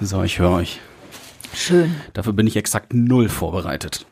[0.00, 0.80] So, ich höre euch.
[1.54, 1.94] Schön.
[2.12, 4.06] Dafür bin ich exakt null vorbereitet.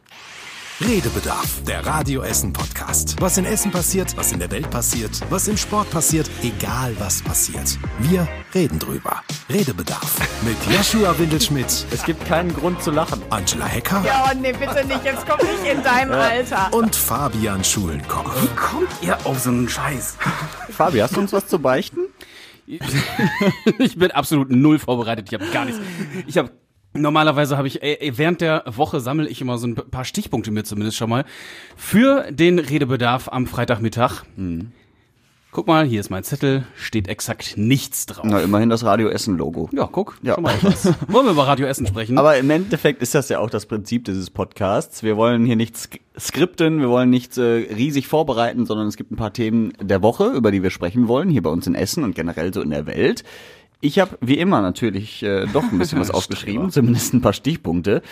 [0.81, 3.15] Redebedarf, der Radio Essen Podcast.
[3.21, 7.23] Was in Essen passiert, was in der Welt passiert, was im Sport passiert, egal was
[7.23, 7.79] passiert.
[8.01, 9.21] Wir reden drüber.
[9.49, 13.23] Redebedarf mit Joshua Windelschmidt, Es gibt keinen Grund zu lachen.
[13.31, 15.05] Angela Hecker Ja, oh, nee, bitte nicht.
[15.05, 16.73] Jetzt komm nicht in deinem Alter.
[16.73, 18.35] und Fabian Schulenkoch.
[18.43, 20.17] Wie kommt ihr auf so einen Scheiß?
[20.71, 22.01] Fabi, hast du uns was zu beichten?
[23.79, 25.29] ich bin absolut null vorbereitet.
[25.29, 25.81] Ich habe gar nichts.
[26.27, 26.51] Ich habe
[26.97, 30.63] Normalerweise habe ich äh, während der Woche sammle ich immer so ein paar Stichpunkte mir
[30.63, 31.25] zumindest schon mal
[31.77, 34.23] für den Redebedarf am Freitagmittag.
[35.55, 38.25] Guck mal, hier ist mein Zettel, steht exakt nichts drauf.
[38.29, 39.69] Na, immerhin das Radio Essen Logo.
[39.73, 40.35] Ja, guck, Ja.
[40.35, 40.87] schon mal etwas.
[41.07, 42.19] Wollen wir über Radio Essen sprechen?
[42.19, 45.05] Aber im Endeffekt ist das ja auch das Prinzip dieses Podcasts.
[45.05, 49.13] Wir wollen hier nichts sk- skripten, wir wollen nichts äh, riesig vorbereiten, sondern es gibt
[49.13, 52.03] ein paar Themen der Woche, über die wir sprechen wollen, hier bei uns in Essen
[52.03, 53.23] und generell so in der Welt.
[53.81, 58.03] Ich habe wie immer natürlich äh, doch ein bisschen was aufgeschrieben, zumindest ein paar Stichpunkte.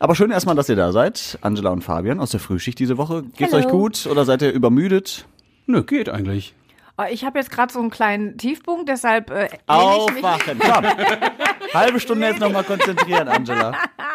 [0.00, 3.22] Aber schön erstmal, dass ihr da seid, Angela und Fabian aus der Frühschicht diese Woche.
[3.36, 3.64] Geht's Hallo.
[3.66, 5.26] euch gut oder seid ihr übermüdet?
[5.66, 6.54] Nö, geht eigentlich.
[6.98, 10.24] Oh, ich habe jetzt gerade so einen kleinen Tiefpunkt, deshalb äh, lehne ich mich.
[10.24, 10.84] Aufwachen, komm.
[11.74, 13.72] Halbe Stunde jetzt nochmal konzentrieren, Angela.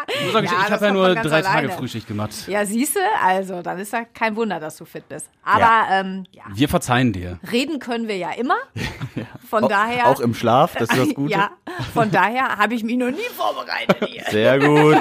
[0.08, 1.70] Ich Ja, ich habe ja nur drei Tage alleine.
[1.72, 2.32] Frühschicht gemacht.
[2.48, 5.28] Ja, siehste, also dann ist ja kein Wunder, dass du fit bist.
[5.44, 5.88] Aber Ja.
[6.02, 7.40] ähm, ja, Wir verzeihen dir.
[7.52, 8.58] reden können wir ja immer.
[9.50, 10.08] Von daher.
[10.08, 11.32] Auch im Schlaf, das ist das Gute.
[11.34, 11.50] Ja,
[11.94, 14.24] von daher habe ich mich noch nie vorbereitet hier.
[14.30, 14.98] Sehr gut.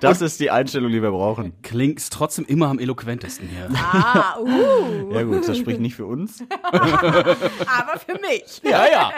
[0.00, 1.52] Das ist die Einstellung, die wir brauchen.
[1.62, 3.68] Klingst trotzdem immer am eloquentesten hier.
[3.74, 6.42] Ah, uh, Ja gut, das spricht nicht für uns.
[7.78, 8.60] aber für mich.
[8.62, 9.10] Ja, ja.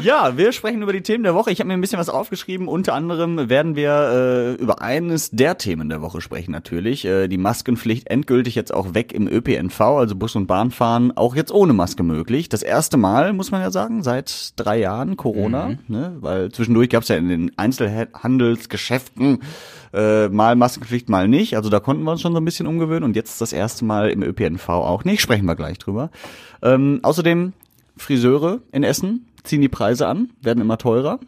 [0.00, 1.50] Ja, wir sprechen über die Themen der Woche.
[1.50, 2.68] Ich habe mir ein bisschen was aufgeschrieben.
[2.68, 7.04] Unter anderem werden wir äh, über eines der Themen der Woche sprechen natürlich.
[7.04, 11.52] Äh, die Maskenpflicht endgültig jetzt auch weg im ÖPNV, also Bus- und Bahnfahren, auch jetzt
[11.52, 12.48] ohne Maske möglich.
[12.48, 16.16] Das erste Mal, muss man ja sagen, seit drei Jahren Corona, ne?
[16.20, 19.40] weil zwischendurch gab es ja in den Einzelhandelsgeschäften
[19.92, 21.56] äh, mal Maskenpflicht, mal nicht.
[21.56, 24.10] Also da konnten wir uns schon so ein bisschen umgewöhnen und jetzt das erste Mal
[24.10, 25.20] im ÖPNV auch nicht.
[25.20, 26.10] Sprechen wir gleich drüber.
[26.62, 27.52] Ähm, außerdem
[27.96, 31.20] Friseure in Essen ziehen die Preise an, werden immer teurer.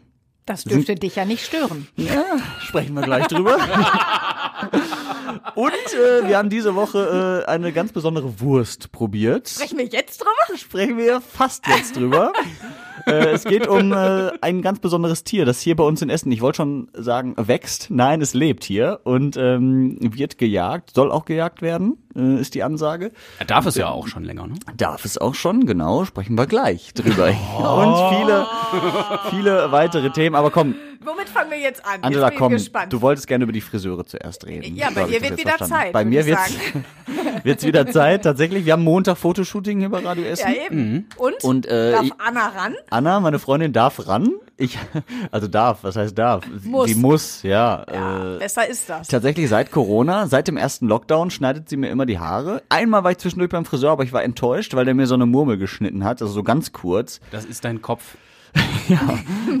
[0.45, 1.87] Das dürfte dich ja nicht stören.
[1.95, 2.23] Ja,
[2.59, 3.57] sprechen wir gleich drüber.
[5.55, 9.49] Und äh, wir haben diese Woche äh, eine ganz besondere Wurst probiert.
[9.49, 10.57] Sprechen wir jetzt drüber?
[10.57, 12.33] Sprechen wir fast jetzt drüber.
[13.05, 16.31] Äh, es geht um äh, ein ganz besonderes Tier, das hier bei uns in Essen,
[16.31, 17.87] ich wollte schon sagen, wächst.
[17.89, 22.63] Nein, es lebt hier und ähm, wird gejagt, soll auch gejagt werden, äh, ist die
[22.63, 23.11] Ansage.
[23.39, 24.55] Er darf es ja auch schon länger, ne?
[24.77, 27.27] Darf es auch schon, genau, sprechen wir gleich drüber.
[27.57, 28.47] Und viele,
[29.29, 30.35] viele weitere Themen.
[30.35, 32.03] Aber komm, Womit fangen wir jetzt an?
[32.03, 32.93] Angela, jetzt komm, gespannt.
[32.93, 34.75] du wolltest gerne über die Friseure zuerst reden.
[34.75, 35.73] Ja, bei dir wird wieder verstanden.
[35.73, 36.53] Zeit, Bei mir wird's,
[37.43, 38.65] wird's wieder Zeit, tatsächlich.
[38.65, 40.55] Wir haben Montag Fotoshooting hier bei Radio ja, Essen.
[40.67, 41.09] eben.
[41.17, 41.43] Und?
[41.43, 42.75] Und, äh, Darf Anna ran?
[42.91, 44.29] Anna, meine Freundin, darf ran.
[44.57, 44.77] Ich,
[45.31, 46.43] also darf, was heißt darf?
[46.61, 46.89] Sie- Muss.
[46.89, 47.85] Sie muss, ja.
[47.91, 49.07] Ja, äh, besser ist das.
[49.07, 52.61] Tatsächlich seit Corona, seit dem ersten Lockdown schneidet sie mir immer die Haare.
[52.69, 55.25] Einmal war ich zwischendurch beim Friseur, aber ich war enttäuscht, weil der mir so eine
[55.25, 57.21] Murmel geschnitten hat, also so ganz kurz.
[57.31, 58.17] Das ist dein Kopf.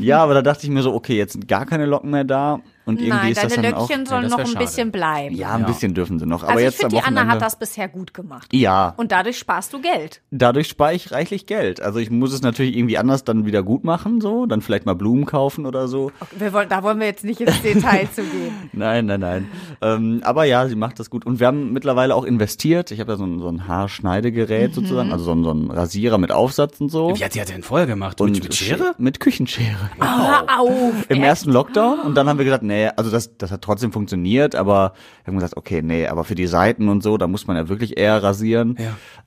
[0.01, 2.59] Ja, aber da dachte ich mir so, okay, jetzt sind gar keine Locken mehr da
[2.91, 4.59] und irgendwie Nein, ist das deine dann auch Löckchen sollen das noch ein schade.
[4.65, 5.35] bisschen bleiben.
[5.35, 5.67] ja, ein Ja.
[5.67, 7.87] bisschen dürfen sie noch, aber also ich jetzt am finde, die Anna hat das bisher
[7.87, 8.47] gut gemacht.
[8.53, 10.21] Ja, Und dadurch sparst du Geld.
[10.31, 11.81] dadurch spare ich reichlich Geld.
[11.81, 14.93] Also ich muss es natürlich irgendwie anders dann wieder gut machen, so, dann vielleicht mal
[14.95, 16.11] Blumen kaufen oder so.
[16.37, 18.53] Wir wollen, da wollen wir jetzt nicht ins Detail zu gehen.
[18.73, 19.47] Nein, nein, nein.
[19.81, 21.25] Ähm, aber ja, sie macht das gut.
[21.25, 22.91] Und wir haben mittlerweile auch investiert.
[22.91, 26.17] Ich habe da so ein, so ein Haarschneidegerät sozusagen, also so ein, so ein Rasierer
[26.17, 27.15] mit Aufsatz und so.
[27.15, 28.19] Wie hat die hat denn vorher gemacht?
[28.21, 28.93] und mit, mit Schere?
[28.97, 29.89] Mit Küchenschere.
[29.99, 31.05] Hör auf.
[31.09, 31.25] Im echt?
[31.25, 34.93] ersten Lockdown und dann haben wir gesagt, nee, also das, das hat trotzdem funktioniert, aber
[35.23, 37.69] wir haben gesagt, okay, nee, aber für die Seiten und so, da muss man ja
[37.69, 38.77] wirklich eher rasieren.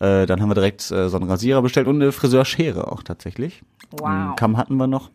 [0.00, 0.22] Ja.
[0.22, 3.62] Äh, dann haben wir direkt äh, so einen Rasierer bestellt und eine Friseurschere auch tatsächlich.
[3.90, 4.08] Wow.
[4.08, 5.10] Einen Kamm hatten wir noch.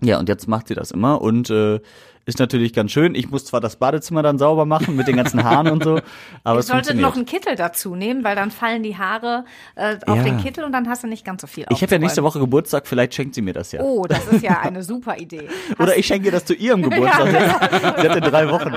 [0.00, 1.80] Ja, und jetzt macht sie das immer und äh,
[2.26, 3.14] ist natürlich ganz schön.
[3.14, 6.00] Ich muss zwar das Badezimmer dann sauber machen mit den ganzen Haaren und so,
[6.44, 9.44] aber Ihr es solltet noch einen Kittel dazu nehmen, weil dann fallen die Haare
[9.76, 10.22] äh, auf Ja.
[10.24, 12.22] den Kittel und dann hast du nicht ganz so viel ich habe ja nächste.
[12.22, 13.80] Woche Geburtstag, vielleicht schenkt sie mir das ja.
[13.82, 15.48] Oh, das ist ja eine super Idee.
[15.78, 17.30] Oder ich schenke ihr das zu ihrem Geburtstag.
[18.00, 18.74] sie hat in drei Wochen.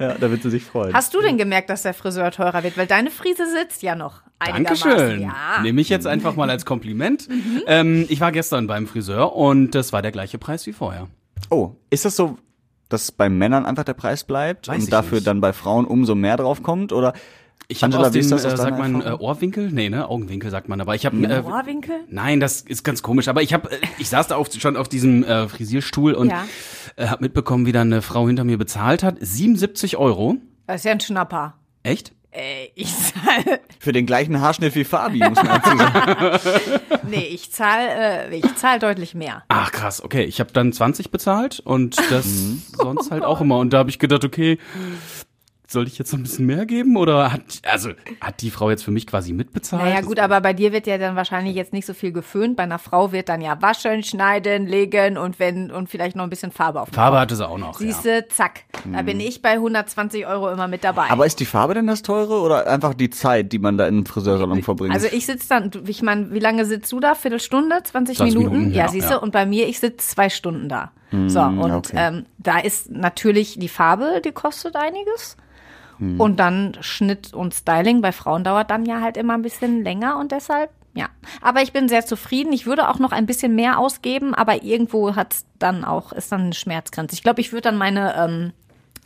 [0.00, 0.92] Ja, da wird sie sich freuen.
[0.92, 2.76] Hast du denn gemerkt, dass der Friseur teurer wird?
[2.76, 4.22] Weil deine Frise sitzt ja noch.
[4.44, 5.20] Dankeschön.
[5.22, 5.60] Ja.
[5.62, 7.28] Nehme ich jetzt einfach mal als Kompliment.
[7.68, 11.06] Ähm, ich war gestern beim Friseur und das war der gleiche Preis wie vorher.
[11.50, 12.38] Oh, ist das so,
[12.92, 15.26] dass bei Männern einfach der Preis bleibt Weiß und ich dafür nicht.
[15.26, 16.92] dann bei Frauen umso mehr drauf kommt?
[16.92, 17.12] Oder
[17.68, 19.20] Ich habe aus dem, ist das aus äh, sagt man, äh, Erfahrung?
[19.20, 19.70] Ohrwinkel?
[19.72, 20.08] Nee, ne?
[20.08, 20.80] Augenwinkel sagt man.
[20.80, 21.16] Aber ich habe...
[21.26, 21.94] Äh, Ohrwinkel?
[22.08, 23.28] Nein, das ist ganz komisch.
[23.28, 26.44] Aber ich habe, äh, ich saß da auf, schon auf diesem äh, Frisierstuhl und Ja.
[26.96, 29.16] äh, habe mitbekommen, wie dann eine Frau hinter mir bezahlt hat.
[29.20, 30.36] 77 Euro.
[30.66, 31.54] Das ist ja ein Schnapper.
[31.82, 32.12] Echt?
[32.34, 36.40] Äh, ich zahle, Für den gleichen Haarschnitt wie Fabi, muss man dazu sagen.
[37.10, 39.42] nee, ich zahle, äh, ich zahle deutlich mehr.
[39.48, 40.24] Ach krass, okay.
[40.24, 42.26] Ich habe dann 20 bezahlt und das
[42.72, 43.58] sonst halt auch immer.
[43.58, 44.58] Und da habe ich gedacht, okay,
[45.72, 46.96] soll ich jetzt noch ein bisschen mehr geben?
[46.96, 47.90] Oder hat, also,
[48.20, 49.82] hat die Frau jetzt für mich quasi mitbezahlt?
[49.82, 52.56] Naja, gut, aber bei dir wird ja dann wahrscheinlich jetzt nicht so viel geföhnt.
[52.56, 56.30] Bei einer Frau wird dann ja waschen, schneiden, legen und wenn, und vielleicht noch ein
[56.30, 57.80] bisschen Farbe auf dem Farbe hatte sie auch noch.
[57.80, 57.86] Ja.
[57.86, 58.64] Siehste, zack.
[58.90, 61.10] Da bin ich bei 120 Euro immer mit dabei.
[61.10, 64.06] Aber ist die Farbe denn das teure oder einfach die Zeit, die man da im
[64.06, 64.94] Friseursalon verbringt?
[64.94, 67.14] also ich sitze dann, ich meine, wie lange sitzt du da?
[67.14, 68.56] Viertelstunde, 20, 20 Minuten?
[68.56, 69.18] Minuten, ja, ja, siehst du, ja.
[69.18, 70.92] und bei mir, ich sitze zwei Stunden da.
[71.26, 71.96] so, und okay.
[71.96, 75.36] ähm, da ist natürlich die Farbe, die kostet einiges.
[76.18, 80.18] Und dann Schnitt und Styling bei Frauen dauert dann ja halt immer ein bisschen länger
[80.18, 81.06] und deshalb, ja.
[81.40, 82.52] Aber ich bin sehr zufrieden.
[82.52, 86.42] Ich würde auch noch ein bisschen mehr ausgeben, aber irgendwo hat's dann auch, ist dann
[86.42, 87.14] eine Schmerzgrenze.
[87.14, 88.52] Ich glaube, ich würde dann meine ähm,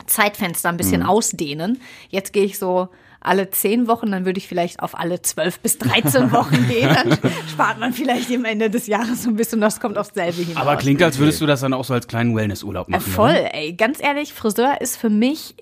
[0.05, 1.79] Zeitfenster ein bisschen ausdehnen.
[2.09, 2.89] Jetzt gehe ich so
[3.19, 6.87] alle zehn Wochen, dann würde ich vielleicht auf alle zwölf bis 13 Wochen gehen.
[6.93, 7.17] Dann
[7.51, 10.61] spart man vielleicht am Ende des Jahres so ein bisschen, das kommt aufs selbe hinaus.
[10.61, 13.01] Aber klingt, als würdest du das dann auch so als kleinen Wellnessurlaub Äh, machen.
[13.11, 13.53] Voll, Oder?
[13.55, 13.73] ey.
[13.73, 15.55] Ganz ehrlich, Friseur ist für mich,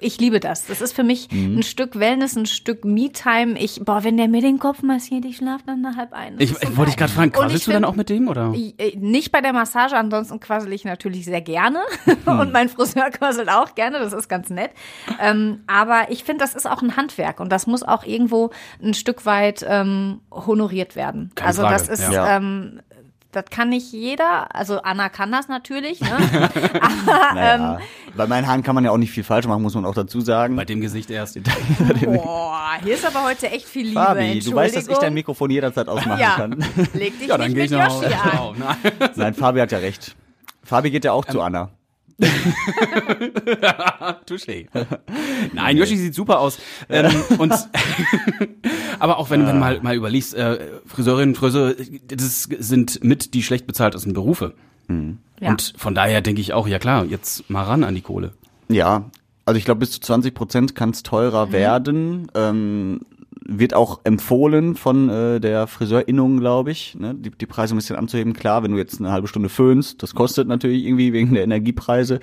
[0.00, 0.66] ich liebe das.
[0.66, 1.58] Das ist für mich Mhm.
[1.58, 3.56] ein Stück Wellness, ein Stück Me-Time.
[3.58, 6.36] Ich, boah, wenn der mir den Kopf massiert, ich schlafe dann nach halb ein.
[6.38, 8.52] Das Ich, ich wollte dich gerade fragen, quasselst du dann find- auch mit dem, oder?
[8.54, 11.78] äh, Nicht bei der Massage, ansonsten quassel ich natürlich sehr gerne.
[12.24, 12.38] Hm.
[12.40, 14.70] Und mein Friseur quasselt auch gerne, das ist ganz nett.
[15.20, 18.50] Ähm, aber ich finde, das ist auch ein Handwerk und das muss auch irgendwo
[18.82, 21.30] ein Stück weit ähm, honoriert werden.
[21.34, 22.36] Keine also Frage, das ist, ja.
[22.36, 22.80] ähm,
[23.32, 24.54] das kann nicht jeder.
[24.54, 26.18] Also Anna kann das natürlich, ne?
[27.34, 27.78] naja,
[28.14, 30.20] bei meinen Haaren kann man ja auch nicht viel falsch machen, muss man auch dazu
[30.20, 30.54] sagen.
[30.54, 31.38] Bei dem Gesicht erst.
[32.04, 34.00] Boah, hier ist aber heute echt viel Liebe.
[34.00, 35.14] Fabi, du weißt, dass ich dein.
[35.14, 36.64] Mikrofon jederzeit ausmachen Ja, kann.
[36.94, 38.30] leg dich Ja, dann nicht mit Yoshi an.
[38.38, 39.10] Wow, nein.
[39.16, 40.14] Nein, Fabi hat ja recht.
[40.62, 41.70] Fabi geht ja auch Ähm, zu Anna.
[44.26, 44.68] Touché.
[45.52, 46.58] Nein, Yoshi sieht super aus.
[46.88, 47.52] Ähm, und
[48.98, 51.74] aber auch wenn du dann mal mal überlegst, äh, Friseurinnen und Friseure,
[52.08, 54.54] das sind mit die schlecht bezahltesten Berufe.
[55.40, 55.50] Ja.
[55.50, 58.32] Und von daher denke ich auch, ja klar, jetzt mal ran an die Kohle.
[58.68, 59.10] Ja,
[59.46, 61.52] also ich glaube, bis zu 20 Prozent kann es teurer Mhm.
[61.52, 62.26] werden.
[62.34, 63.00] Ähm,
[63.44, 67.14] wird auch empfohlen von äh, der Friseurinnung, glaube ich, ne?
[67.14, 68.34] die, die Preise ein bisschen anzuheben.
[68.34, 72.20] Klar, wenn du jetzt eine halbe Stunde föhnst, das kostet natürlich irgendwie wegen der Energiepreise,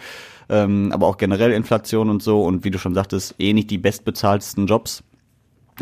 [0.48, 2.44] ähm, aber auch generell Inflation und so.
[2.44, 5.04] Und wie du schon sagtest, eh nicht die bestbezahltesten Jobs.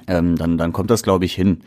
[0.08, 1.62] Ähm, dann, dann kommt das, glaube ich, hin.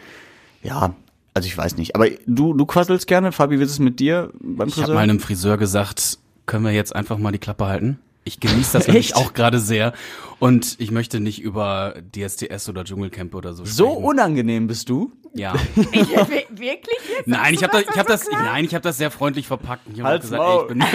[0.63, 0.95] Ja,
[1.35, 1.95] also ich weiß nicht.
[1.95, 3.33] Aber du, du quasselst gerne.
[3.33, 4.89] Fabi, wie ist es mit dir beim Ich Friseur?
[4.89, 7.99] habe mal einem Friseur gesagt, können wir jetzt einfach mal die Klappe halten?
[8.25, 9.95] Ich genieße das nämlich auch gerade sehr
[10.41, 14.05] und ich möchte nicht über DSDS oder Dschungelcamp oder so so sprechen.
[14.05, 15.13] unangenehm bist du?
[15.35, 15.55] Ja.
[15.77, 17.27] Ich, wir- wirklich jetzt?
[17.27, 18.43] Nein, ich habe das, ich habe das, so klar?
[18.43, 19.83] nein, ich habe das sehr freundlich verpackt.
[19.95, 20.85] Ich habe gesagt, ey, ich bin,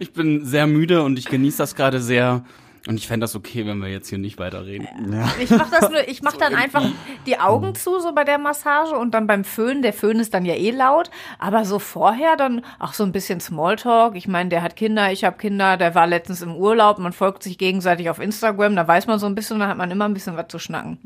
[0.00, 2.44] ich bin sehr müde und ich genieße das gerade sehr.
[2.88, 4.86] Und ich fände das okay, wenn wir jetzt hier nicht weiterreden.
[5.40, 6.84] Ich mach das nur, ich mach dann einfach
[7.26, 10.44] die Augen zu, so bei der Massage und dann beim Föhn, der Föhn ist dann
[10.44, 14.16] ja eh laut, aber so vorher dann auch so ein bisschen Smalltalk.
[14.16, 17.42] Ich meine, der hat Kinder, ich habe Kinder, der war letztens im Urlaub, man folgt
[17.42, 20.14] sich gegenseitig auf Instagram, da weiß man so ein bisschen, da hat man immer ein
[20.14, 20.98] bisschen was zu schnacken.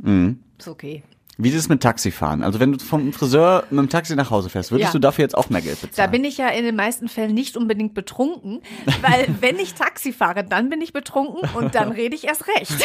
[0.59, 1.03] Ist okay.
[1.43, 2.43] Wie ist es mit Taxifahren?
[2.43, 4.93] Also wenn du vom Friseur mit dem Taxi nach Hause fährst, würdest Ja.
[4.93, 6.11] du dafür jetzt auch mehr Geld Da bezahlen?
[6.11, 8.61] bin ich ja in den meisten Fällen nicht unbedingt betrunken,
[9.03, 12.71] weil wenn ich Taxi fahre, dann bin ich betrunken und dann rede ich erst recht.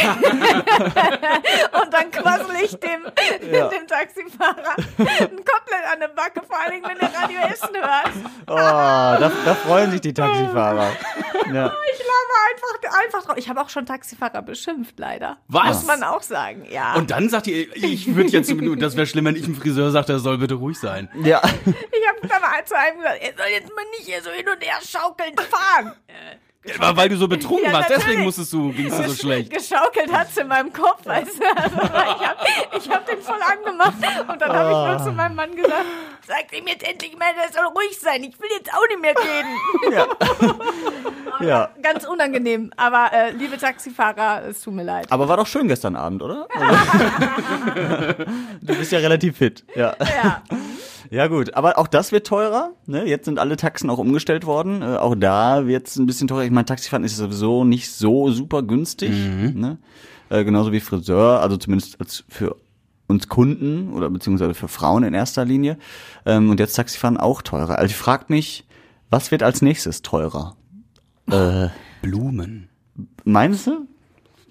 [1.81, 3.01] und dann quassel ich dem,
[3.41, 8.11] dem Taxifahrer komplett an der Backe, vor allen Dingen, wenn der Radio Essen hört.
[8.47, 10.91] oh, da, da freuen sich die Taxifahrer.
[11.53, 11.71] Ja.
[11.95, 13.37] Ich laber einfach, einfach drauf.
[13.37, 15.37] Ich habe auch schon Taxifahrer beschimpft, leider.
[15.47, 15.77] Was?
[15.77, 16.95] Muss man auch sagen, ja.
[16.95, 18.44] Und dann sagt ihr, ich würde jetzt,
[18.79, 21.09] das wäre schlimm, wenn ich einem Friseur sage, er soll bitte ruhig sein.
[21.23, 21.41] ja.
[21.65, 24.63] ich habe mal zu einem gesagt, er soll jetzt mal nicht hier so hin und
[24.63, 25.93] her schaukeln fahren.
[26.79, 29.51] Aber weil du so betrunken Ja, warst, deswegen musstest du, gingst du so schlecht.
[29.53, 31.43] Geschaukelt hat's in meinem Kopf, weißt du?
[31.55, 32.39] Also, ich habe
[32.77, 33.93] ich hab den voll angemacht
[34.27, 35.85] und dann habe ich nur zu meinem Mann gesagt,
[36.27, 39.13] sag ihm jetzt endlich mal, der soll ruhig sein, ich will jetzt auch nicht mehr
[39.15, 39.55] reden.
[41.47, 41.69] ja.
[41.81, 45.07] Ganz unangenehm, aber äh, liebe Taxifahrer, es tut mir leid.
[45.11, 46.47] Aber war doch schön gestern Abend, oder?
[46.55, 48.23] Also,
[48.61, 49.63] du bist ja relativ fit.
[49.75, 49.95] Ja.
[49.99, 50.41] Ja.
[51.11, 52.71] Ja gut, aber auch das wird teurer.
[52.85, 53.05] Ne?
[53.07, 54.81] Jetzt sind alle Taxen auch umgestellt worden.
[54.81, 56.43] Äh, auch da wird es ein bisschen teurer.
[56.43, 59.11] Ich meine, Taxifahren ist sowieso nicht so super günstig.
[59.11, 59.77] Ne?
[60.29, 62.55] Äh, genauso wie Friseur, also zumindest als für
[63.07, 65.77] uns Kunden oder beziehungsweise für Frauen in erster Linie.
[66.25, 67.77] Ähm, und jetzt Taxifahren auch teurer.
[67.77, 68.65] Also ich frage mich,
[69.11, 70.55] was wird als nächstes teurer?
[71.29, 71.67] Äh,
[72.01, 72.69] Blumen.
[73.23, 73.87] meinst du?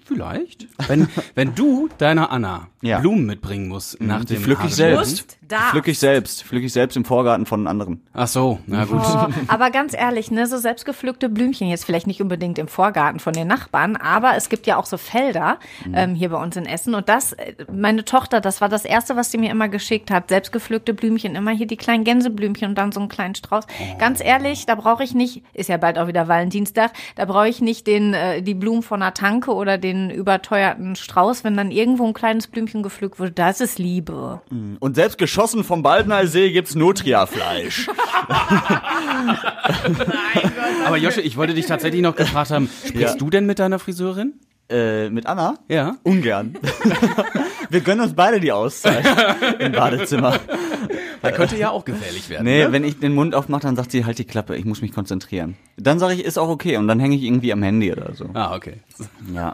[0.05, 0.67] Vielleicht.
[0.87, 2.99] Wenn, wenn du deiner Anna Ja.
[2.99, 5.37] Blumen mitbringen musst nach Die dem pflück ich selbst.
[5.47, 5.71] Darfst.
[5.71, 6.43] pflück ich selbst.
[6.43, 8.01] Pflück ich selbst im Vorgarten von anderen.
[8.13, 9.01] Ach so, na gut.
[9.03, 13.33] Oh, aber ganz ehrlich, ne, so selbstgepflückte Blümchen, jetzt vielleicht nicht unbedingt im Vorgarten von
[13.33, 15.57] den Nachbarn, aber es gibt ja auch so Felder
[15.93, 16.95] ähm, hier bei uns in Essen.
[16.95, 20.29] Und das, äh, meine Tochter, das war das Erste, was sie mir immer geschickt hat.
[20.29, 23.65] Selbstgepflückte Blümchen, immer hier die kleinen Gänseblümchen und dann so einen kleinen Strauß.
[23.99, 27.61] Ganz ehrlich, da brauche ich nicht, ist ja bald auch wieder Valentinstag, da brauche ich
[27.61, 32.05] nicht den, äh, die Blumen von einer Tanke oder den überteuerten Strauß, wenn dann irgendwo
[32.05, 33.31] ein kleines Blümchen gepflückt wurde.
[33.31, 34.41] Das ist Liebe.
[34.79, 37.89] Und selbst geschossen vom Baldener See gibt's Nutria-Fleisch.
[40.85, 43.15] Aber Josche, ich wollte dich tatsächlich noch gefragt haben, sprichst Ja.
[43.15, 44.35] du denn mit deiner Friseurin?
[44.69, 45.55] äh, mit Anna?
[45.67, 45.97] Ja.
[46.03, 46.57] Ungern.
[47.69, 49.05] Wir gönnen uns beide die Auszeit
[49.59, 50.39] im Badezimmer.
[51.25, 52.45] Da könnte ja auch gefährlich werden.
[52.45, 52.71] Nee, ne?
[52.71, 55.55] wenn ich den Mund aufmache, dann sagt sie, halt die Klappe, ich muss mich konzentrieren.
[55.77, 56.77] Dann sage ich, ist auch okay.
[56.77, 58.29] Und dann hänge ich irgendwie am Handy oder so.
[58.33, 58.75] Ah, okay.
[59.33, 59.53] Ja.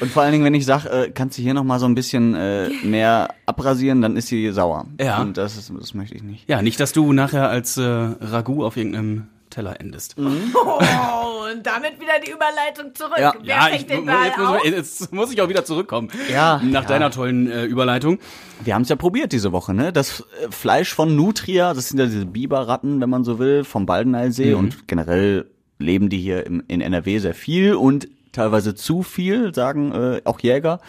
[0.00, 1.94] Und vor allen Dingen, wenn ich sage, äh, kannst du hier noch mal so ein
[1.94, 4.86] bisschen äh, mehr abrasieren, dann ist sie sauer.
[5.00, 5.20] Ja.
[5.20, 6.48] Und das, ist, das möchte ich nicht.
[6.48, 10.14] Ja, nicht, dass du nachher als äh, Ragout auf irgendeinem Teller endest.
[10.54, 13.18] Oh, und damit wieder die Überleitung zurück.
[13.18, 13.32] Ja.
[13.40, 14.64] Wer Ja, ich, den jetzt, Ball muss, auf?
[14.66, 16.08] jetzt muss ich auch wieder zurückkommen.
[16.30, 16.60] Ja.
[16.62, 16.88] Nach Ja.
[16.88, 18.18] deiner tollen äh, Überleitung.
[18.64, 19.92] Wir haben es ja probiert diese Woche, ne?
[19.92, 23.86] Das äh, Fleisch von Nutria, das sind ja diese Biberratten, wenn man so will, vom
[23.86, 25.46] Baldeneysee und generell
[25.78, 30.40] leben die hier im, in NRW sehr viel und teilweise zu viel, sagen äh, auch
[30.40, 30.80] Jäger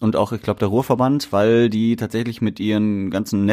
[0.00, 3.46] und auch, ich glaube, der Ruhrverband, weil die tatsächlich mit ihren ganzen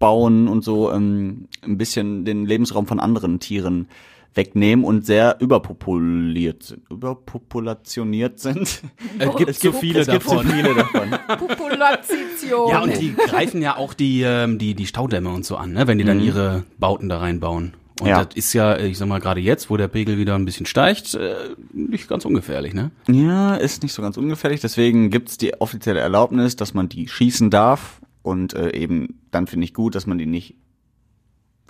[0.00, 3.88] Nestbauen und so ähm, ein bisschen den Lebensraum von anderen Tieren
[4.34, 6.82] wegnehmen und sehr überpopuliert sind.
[6.90, 8.82] Überpopulationiert sind.
[9.18, 10.46] Äh, gibt Es zu viele es gibt zu davon.
[10.48, 11.10] viele davon.
[11.38, 12.68] Population.
[12.70, 15.86] Ja, und die greifen ja auch die, ähm, die, die Staudämme und so an, ne?
[15.86, 17.72] wenn die dann ihre Bauten da reinbauen.
[17.98, 18.22] Und Ja.
[18.26, 21.14] das ist ja, ich sag mal, gerade jetzt, wo der Pegel wieder ein bisschen steigt,
[21.14, 21.34] äh,
[21.72, 22.90] nicht ganz ungefährlich, ne?
[23.08, 24.60] Ja, ist nicht so ganz ungefährlich.
[24.60, 28.02] Deswegen gibt's die offizielle Erlaubnis, dass man die schießen darf.
[28.26, 30.56] Und äh, eben dann finde ich gut, dass man die nicht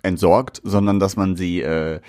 [0.03, 2.01] entsorgt, sondern dass man sie äh,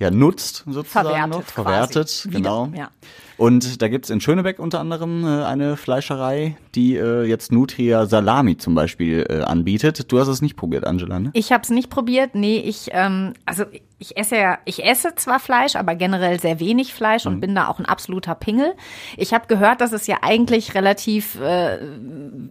[0.00, 1.44] ja nutzt sozusagen Verwertet noch.
[1.44, 2.72] Verwertet, Wieder, genau.
[2.74, 2.90] ja.
[3.36, 8.56] Und da gibt's in Schönebeck unter anderem äh, eine Fleischerei, die äh, jetzt Nutria Salami
[8.56, 10.10] zum Beispiel äh, anbietet.
[10.12, 11.30] Du hast es nicht probiert, Angela, ne?
[11.34, 12.34] Ich habe es nicht probiert.
[12.34, 13.64] Nee, ich ähm, also
[13.98, 17.68] ich esse ja, ich esse zwar Fleisch, aber generell sehr wenig Fleisch und bin da
[17.68, 18.74] auch ein absoluter Pingel.
[19.16, 21.78] Ich habe gehört, dass es ja eigentlich relativ äh,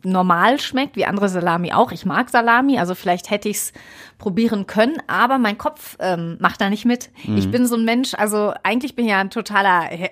[0.03, 1.91] normal schmeckt, wie andere Salami auch.
[1.91, 3.73] Ich mag Salami, also vielleicht hätte ich es
[4.17, 7.09] probieren können, aber mein Kopf ähm, macht da nicht mit.
[7.35, 10.09] Ich bin so ein Mensch, also eigentlich bin ich ja ein totaler äh,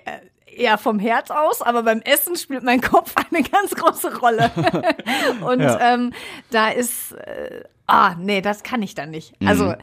[0.56, 4.50] eher vom Herz aus, aber beim Essen spielt mein Kopf eine ganz große Rolle.
[5.46, 5.94] Und Ja.
[5.94, 6.12] ähm,
[6.50, 9.34] da ist, äh, ah, nee, das kann ich dann nicht.
[9.44, 9.74] Also,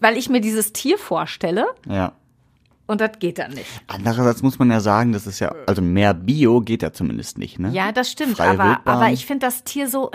[0.00, 2.12] weil ich mir dieses Tier vorstelle Ja.
[2.86, 3.66] und das geht dann nicht.
[3.86, 7.58] Andererseits muss man ja sagen, das ist ja, also mehr Bio geht ja zumindest nicht,
[7.58, 7.70] ne?
[7.70, 8.96] Ja, das stimmt, Freie aber, Wildbahn.
[8.96, 10.10] aber ich finde das Tier so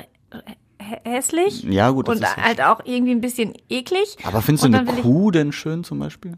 [0.80, 1.64] hä- hässlich.
[1.64, 4.18] Ja, gut, das Und halt auch irgendwie ein bisschen eklig.
[4.24, 6.34] Aber findest du eine Kuh denn schön zum Beispiel?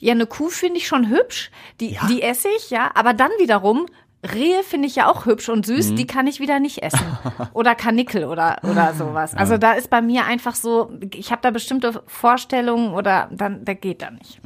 [0.00, 1.50] Ja, eine Kuh finde ich schon hübsch.
[1.80, 2.90] Die, die esse ich, ja.
[2.94, 3.86] Aber dann wiederum,
[4.34, 5.74] Rehe finde ich ja auch hübsch und Mhm.
[5.76, 5.94] süß.
[5.94, 7.00] Die kann ich wieder nicht essen.
[7.54, 9.34] Oder Kanickel oder, oder sowas.
[9.34, 13.76] Also da ist bei mir einfach so, ich habe da bestimmte Vorstellungen oder dann, der
[13.76, 14.40] geht da nicht.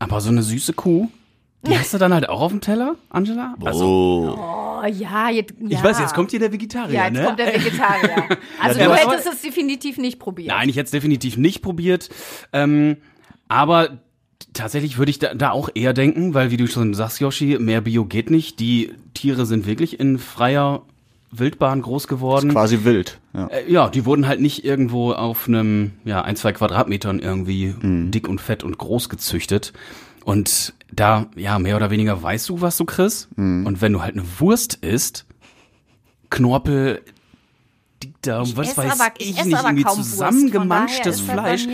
[0.00, 1.08] Aber so eine süße Kuh,
[1.66, 3.54] die hast du dann halt auch auf dem Teller, Angela?
[3.64, 5.66] Also, Oh ja, jetzt, ja.
[5.78, 7.24] ich weiß, jetzt kommt hier der Vegetarier, Ja, jetzt ne?
[7.24, 8.24] kommt der Vegetarier.
[8.62, 10.48] Also der du hättest es definitiv nicht probiert.
[10.48, 12.08] Nein, ich hätte es definitiv nicht probiert.
[12.52, 12.96] Ähm,
[13.48, 13.98] aber
[14.56, 17.80] tatsächlich würde ich da, da auch eher denken, weil wie du schon sagst, Yoshi, mehr
[17.80, 18.58] Bio geht nicht.
[18.60, 20.82] Die Tiere sind wirklich in freier
[21.30, 22.50] Wildbahn groß geworden.
[22.52, 23.18] Quasi wild.
[23.34, 23.46] Ja.
[23.48, 28.28] Äh, ja, die wurden halt nicht irgendwo auf einem, ja, ein, zwei Quadratmetern irgendwie dick
[28.28, 29.72] und fett und groß gezüchtet.
[30.24, 33.28] Und da, ja, mehr oder weniger weißt du, was du kriegst.
[33.36, 35.24] Und wenn du halt eine Wurst isst,
[36.30, 37.02] Knorpel,
[38.02, 40.18] Dickdarm, Ich was esse weiß aber- ich ich, esse nicht, aber irgendwie kaum Wurst, von
[40.30, 41.66] zusammengemanschtes Fleisch,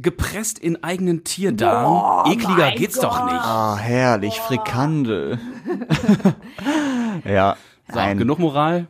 [0.00, 2.30] gepresst in eigenen Tierdarm.
[2.30, 3.34] Ekliger mein geht's doch nicht.
[3.34, 5.38] Ah, herrlich, Frikandel.
[7.24, 7.56] ja.
[7.92, 8.86] So, ein- genug Moral.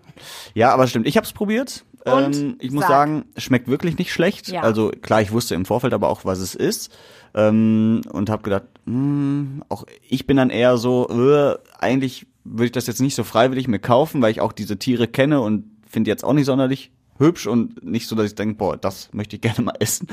[0.55, 1.07] Ja, aber stimmt.
[1.07, 1.85] Ich habe es probiert.
[2.05, 2.37] Und?
[2.37, 2.91] Ähm, ich muss Sag.
[2.91, 4.49] sagen, es schmeckt wirklich nicht schlecht.
[4.49, 4.63] Ja.
[4.63, 6.93] Also klar, ich wusste im Vorfeld aber auch, was es ist.
[7.35, 12.73] Ähm, und habe gedacht, hm, auch ich bin dann eher so, äh, eigentlich würde ich
[12.73, 16.11] das jetzt nicht so freiwillig mir kaufen, weil ich auch diese Tiere kenne und finde
[16.11, 19.43] jetzt auch nicht sonderlich hübsch und nicht so, dass ich denke, boah, das möchte ich
[19.43, 20.09] gerne mal essen.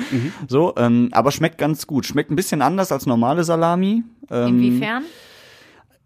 [0.47, 2.05] So, ähm, aber schmeckt ganz gut.
[2.05, 4.03] Schmeckt ein bisschen anders als normale Salami.
[4.29, 5.03] Ähm, Inwiefern?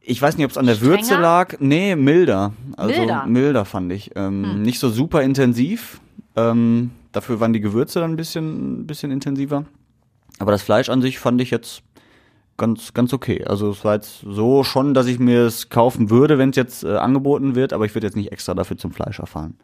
[0.02, 0.98] ich weiß nicht, ob es an der Strenger?
[0.98, 1.56] Würze lag.
[1.60, 2.54] Nee, milder.
[2.76, 3.26] Also Milder?
[3.28, 4.12] milder, fand ich.
[4.16, 6.02] Ähm, Nicht so super intensiv.
[6.36, 9.66] Ähm, dafür waren die Gewürze dann ein bisschen, ein bisschen intensiver.
[10.40, 11.84] Aber das Fleisch an sich fand ich jetzt
[12.58, 13.44] ganz, ganz okay.
[13.46, 16.84] Also es war jetzt so schon, dass ich mir es kaufen würde, wenn es jetzt
[16.84, 19.58] äh, angeboten wird, aber ich würde jetzt nicht extra dafür zum Fleischer fahren.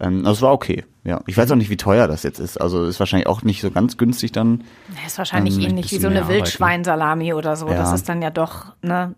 [0.00, 1.20] Ähm, also es war okay, ja.
[1.26, 2.60] Ich weiß auch nicht, wie teuer das jetzt ist.
[2.60, 4.64] Also ist wahrscheinlich auch nicht so ganz günstig dann.
[5.02, 6.28] Das ist wahrscheinlich Ähm, ähnlich wie so eine ne?
[6.28, 7.66] Wildschweinsalami oder so.
[7.66, 7.94] Das Ja.
[7.94, 9.14] ist dann ja doch, ne,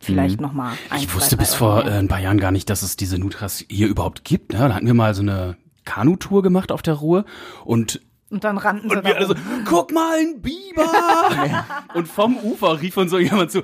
[0.00, 2.82] vielleicht noch mal ein, Ich wusste bis vor äh, ein paar Jahren gar nicht, dass
[2.82, 4.52] es diese Nutras hier überhaupt gibt.
[4.52, 4.58] Ne?
[4.58, 7.24] Da hatten wir mal so eine Kanutour gemacht auf der Ruhr
[7.64, 9.34] und Und dann rannten sie Und wir alle so,
[9.66, 11.64] guck mal, ein Biber!
[11.94, 13.62] Und vom Ufer rief uns so jemand zu,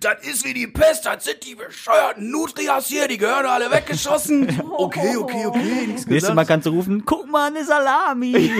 [0.00, 4.48] das ist wie die Pest, das sind die bescheuerten Nutrias hier, die gehören alle weggeschossen.
[4.80, 8.50] Okay, okay, okay, nichts Nächstes Mal kannst du rufen, guck mal, eine Salami.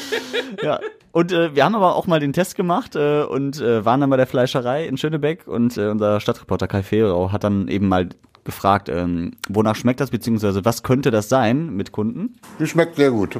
[0.62, 0.80] ja.
[1.12, 4.08] Und äh, wir haben aber auch mal den Test gemacht äh, und äh, waren dann
[4.08, 8.08] bei der Fleischerei in Schönebeck und äh, unser Stadtreporter Kai Ferau hat dann eben mal
[8.44, 12.36] gefragt, ähm, wonach schmeckt das, beziehungsweise was könnte das sein mit Kunden?
[12.58, 13.38] Die schmeckt sehr gut.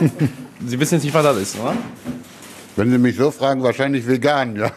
[0.66, 1.74] Sie wissen jetzt nicht, was das ist, oder?
[2.76, 4.70] Wenn Sie mich so fragen, wahrscheinlich vegan, ja.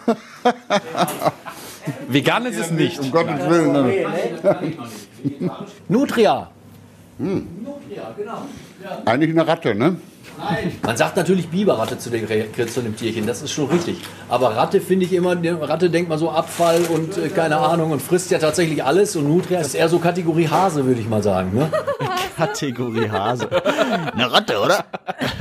[2.07, 2.99] Vegan ist es nicht.
[2.99, 3.71] Um Gottes Willen.
[3.71, 3.93] ne.
[5.87, 6.49] Nutria.
[9.05, 9.95] Eigentlich eine Ratte, ne?
[10.83, 14.01] Man sagt natürlich Biberratte zu dem, Re- zu dem Tierchen, das ist schon richtig.
[14.29, 18.01] Aber Ratte finde ich immer, Ratte denkt man so Abfall und äh, keine Ahnung und
[18.01, 19.15] frisst ja tatsächlich alles.
[19.15, 21.51] Und Nutria ist eher so Kategorie Hase, würde ich mal sagen.
[21.55, 21.69] Ne?
[22.35, 23.49] Kategorie Hase.
[24.13, 24.85] eine Ratte, oder?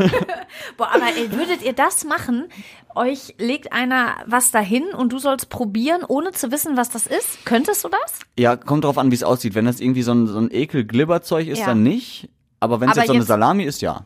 [0.77, 2.49] Boah, aber ey, würdet ihr das machen?
[2.95, 7.45] Euch legt einer was dahin und du sollst probieren, ohne zu wissen, was das ist?
[7.45, 8.21] Könntest du das?
[8.39, 9.55] Ja, kommt drauf an, wie es aussieht.
[9.55, 11.67] Wenn das irgendwie so ein, so ein Ekel-Glibberzeug ist, Ja.
[11.67, 12.29] dann nicht.
[12.61, 14.05] Aber wenn es jetzt so eine jetzt- Salami ist, ja.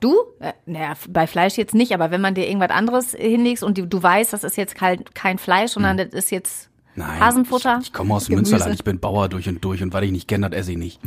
[0.00, 0.14] Du?
[0.40, 3.86] Äh, naja, bei Fleisch jetzt nicht, aber wenn man dir irgendwas anderes hinlegst und du,
[3.86, 7.78] du weißt, das ist jetzt kein, kein Fleisch, sondern das ist jetzt Nein, Hasenfutter.
[7.80, 8.36] Ich, ich komme aus dem.
[8.36, 10.78] Münsterland, ich bin Bauer durch und durch und weil ich nicht kenne, das esse ich
[10.78, 11.00] nicht.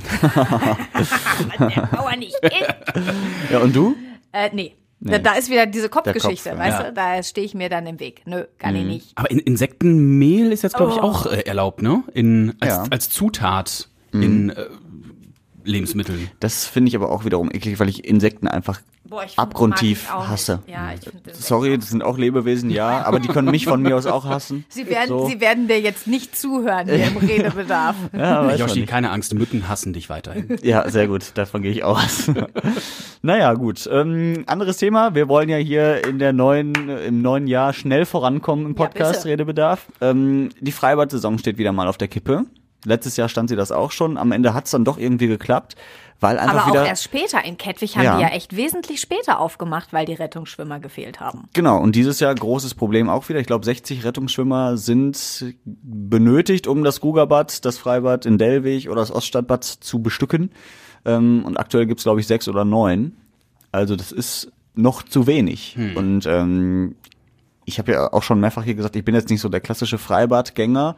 [1.60, 2.76] Der Bauer nicht kennt.
[3.52, 3.96] Ja, und du?
[4.32, 4.76] Äh, nee.
[5.02, 6.84] Da, da ist wieder diese Kopfgeschichte, Kopf, weißt Ja.
[6.90, 6.94] du?
[6.94, 8.22] Da stehe ich mir dann im Weg.
[8.26, 9.12] Nö, kann ich nicht.
[9.16, 12.04] Aber in, Insektenmehl ist jetzt, glaube ich, auch äh, erlaubt, ne?
[12.14, 12.84] In, als, Ja.
[12.92, 14.66] als Zutat in äh,
[15.64, 16.30] Lebensmitteln.
[16.40, 20.04] Das finde ich aber auch wiederum eklig, weil ich Insekten einfach Boah, ich find- abgrundtief
[20.04, 20.60] ich hasse.
[20.68, 23.96] Ja, ich das Sorry, das sind auch Lebewesen, ja, aber die können mich von mir
[23.96, 24.66] aus auch hassen.
[24.70, 25.28] Sie werden, So.
[25.28, 27.96] Sie werden dir jetzt nicht zuhören hier im Redebedarf.
[28.14, 28.90] Ja, Yoshi, nicht.
[28.90, 30.58] keine Angst, Mücken hassen dich weiterhin.
[30.64, 32.30] Ja, sehr gut, davon gehe ich aus.
[33.22, 33.90] naja, gut.
[33.92, 35.16] Ähm, anderes Thema.
[35.16, 39.24] Wir wollen ja hier in der neuen, im neuen Jahr schnell vorankommen im Ja, Podcast
[39.24, 39.30] bitte.
[39.34, 39.88] Redebedarf.
[40.02, 42.46] Ähm, die Freibad-Saison steht wieder mal auf der Kippe.
[42.86, 44.18] Letztes Jahr stand sie das auch schon.
[44.18, 45.76] Am Ende hat es dann doch irgendwie geklappt,
[46.22, 46.86] weil einfach Aber auch wieder.
[46.86, 47.44] erst später.
[47.44, 48.16] In Kettwig haben Ja.
[48.18, 51.50] die ja echt wesentlich später aufgemacht, weil die Rettungsschwimmer gefehlt haben.
[51.54, 53.40] Genau, und dieses Jahr großes Problem auch wieder.
[53.40, 59.12] Ich glaube, 60 Rettungsschwimmer sind benötigt, um das Gugabad, das Freibad in Dellwig oder das
[59.12, 60.52] Oststadtbad zu bestücken.
[61.06, 63.18] Ähm, und aktuell gibt's glaube ich, sechs oder neun.
[63.72, 65.78] Also das ist noch zu wenig.
[65.96, 66.96] Und ähm,
[67.66, 69.98] ich habe ja auch schon mehrfach hier gesagt, ich bin jetzt nicht so der klassische
[69.98, 70.96] Freibadgänger.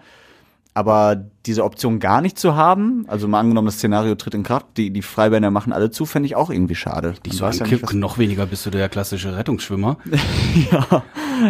[0.73, 4.67] Aber diese Option gar nicht zu haben, also mal angenommen, das Szenario tritt in Kraft,
[4.77, 7.13] die, die Freibäder machen alle zu, fände ich auch irgendwie schade.
[7.25, 9.97] Dich so ja nicht, noch weniger bist du der klassische Rettungsschwimmer.
[10.71, 11.03] ja,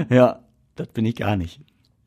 [0.09, 0.39] ja,
[0.75, 1.61] das bin ich gar nicht.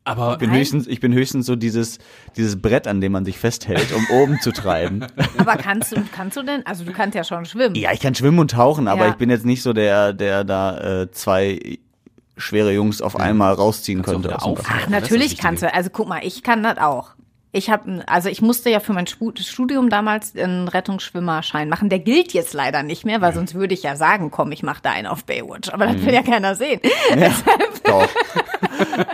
[0.07, 1.97] Aber Ich bin höchstens, ich bin höchstens so dieses,
[2.37, 5.03] dieses Brett, an dem man sich festhält, um oben zu treiben.
[5.37, 6.63] Aber kannst du, kannst du denn?
[6.65, 7.75] Also du kannst ja schon schwimmen.
[7.75, 9.11] Ja, ich kann schwimmen und tauchen, aber Ja.
[9.11, 11.79] ich bin jetzt nicht so der, der da äh, zwei
[12.37, 14.41] schwere Jungs auf einmal rausziehen Kannst könnte.
[14.41, 15.73] auf- Ach, natürlich kannst du.
[15.73, 17.11] Also guck mal, ich kann das auch.
[17.51, 21.87] Ich habe, also ich musste ja für mein Studium damals einen Rettungsschwimmerschein machen.
[21.87, 24.81] Der gilt jetzt leider nicht mehr, weil sonst würde ich ja sagen, komm, ich mache
[24.83, 25.69] da einen auf Baywatch.
[25.69, 26.81] Aber das will ja keiner sehen.
[27.85, 28.09] Doch.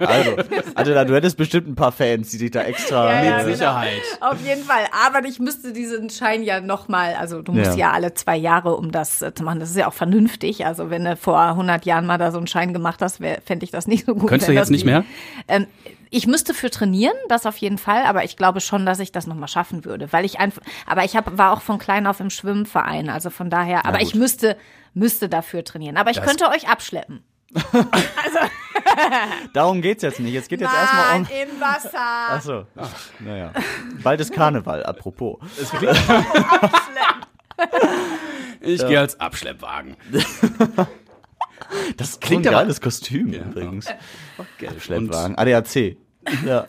[0.06, 0.36] Also,
[0.76, 3.12] Adela, du hättest bestimmt ein paar Fans, die dich da extra.
[3.12, 3.56] Ja, ja, mit genau.
[3.56, 4.02] Sicherheit.
[4.20, 4.84] Auf jeden Fall.
[5.06, 7.88] Aber ich müsste diesen Schein ja nochmal, also du musst Ja.
[7.88, 7.92] ja.
[7.92, 9.60] alle zwei Jahre, um das äh, zu machen.
[9.60, 10.66] Das ist ja auch vernünftig.
[10.66, 13.72] Also wenn du vor 100 Jahren mal da so einen Schein gemacht hast, fände ich
[13.72, 14.30] das nicht so gut.
[14.30, 15.04] Könntest du jetzt nicht mehr?
[15.48, 15.68] Ähm,
[16.10, 19.28] ich müsste für trainieren, das auf jeden Fall, aber ich glaube schon, dass ich das
[19.28, 22.30] nochmal schaffen würde, weil ich einfach, aber ich hab, war auch von klein auf im
[22.30, 24.58] Schwimmverein, also von daher, aber ich müsste,
[24.94, 25.96] müsste dafür trainieren.
[25.96, 27.24] Aber ich Das- könnte euch abschleppen.
[29.54, 30.34] Darum geht's jetzt nicht.
[30.34, 31.28] Jetzt geht jetzt erstmal um.
[31.28, 32.30] Im Wasser.
[32.30, 32.66] Achso.
[33.20, 33.52] Naja.
[34.04, 35.40] Bald ist Karneval, apropos.
[38.62, 39.96] Ich gehe als Abschleppwagen.
[41.98, 43.88] Das klingt ein geiles Kostüm übrigens.
[44.58, 44.82] Gelb.
[44.82, 45.38] Schleppwagen.
[45.38, 45.98] ADAC.
[46.46, 46.68] Ja.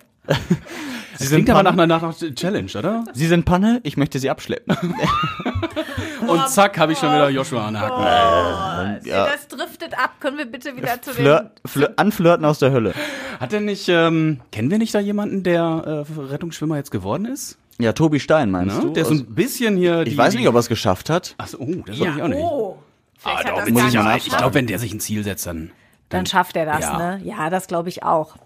[1.18, 3.04] Sie sind aber nach einer, nach einer Challenge, oder?
[3.12, 4.76] Sie sind Panne, ich möchte Sie abschleppen.
[6.26, 9.06] Und zack, habe ich schon wieder Joshua an den Haken.
[9.06, 9.26] Ja.
[9.26, 10.12] Das driftet ab.
[10.20, 12.94] Können wir bitte wieder zu Flirt, flirt, anflirten aus der Hölle.
[13.40, 17.58] Hat denn nicht, ähm, kennen wir nicht da jemanden, der äh, Rettungsschwimmer jetzt geworden ist?
[17.78, 18.82] Ja, Tobi Stein meinst Ne?
[18.82, 18.90] du?
[18.90, 20.02] Der so Aus- ein bisschen hier.
[20.06, 21.34] ich weiß nicht, ob er es geschafft hat.
[21.38, 22.30] Achso, oh, das weiß ich auch den.
[22.30, 22.40] nicht.
[22.42, 22.78] Oh.
[23.24, 24.26] Ah, doch, muss ich.
[24.28, 25.70] Ich glaube, wenn der sich ein Ziel setzt, dann.
[26.08, 26.98] Dann schafft er das, Ja.
[26.98, 27.20] ne?
[27.24, 28.36] Ja, das glaube ich auch.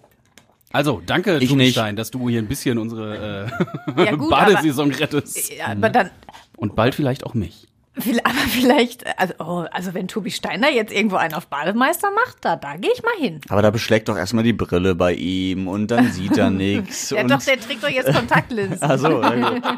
[0.77, 1.75] Also, danke, Ich nicht.
[1.97, 3.49] Dass du hier ein bisschen unsere
[3.97, 5.51] äh, Ja, gut, Badesaison rettest.
[5.57, 6.11] Ja, aber dann,
[6.59, 7.67] Und bald vielleicht auch mich.
[8.25, 12.57] Aber vielleicht, also, oh, also wenn Tobi Steiner jetzt irgendwo einen auf Bademeister macht, da,
[12.57, 13.41] da gehe ich mal hin.
[13.49, 17.11] Aber da beschlägt doch erstmal die Brille bei ihm und dann sieht er nichts.
[17.11, 18.79] Ja, doch, der trägt doch jetzt Kontaktlinsen.
[18.83, 19.63] Ach so, ja, gut.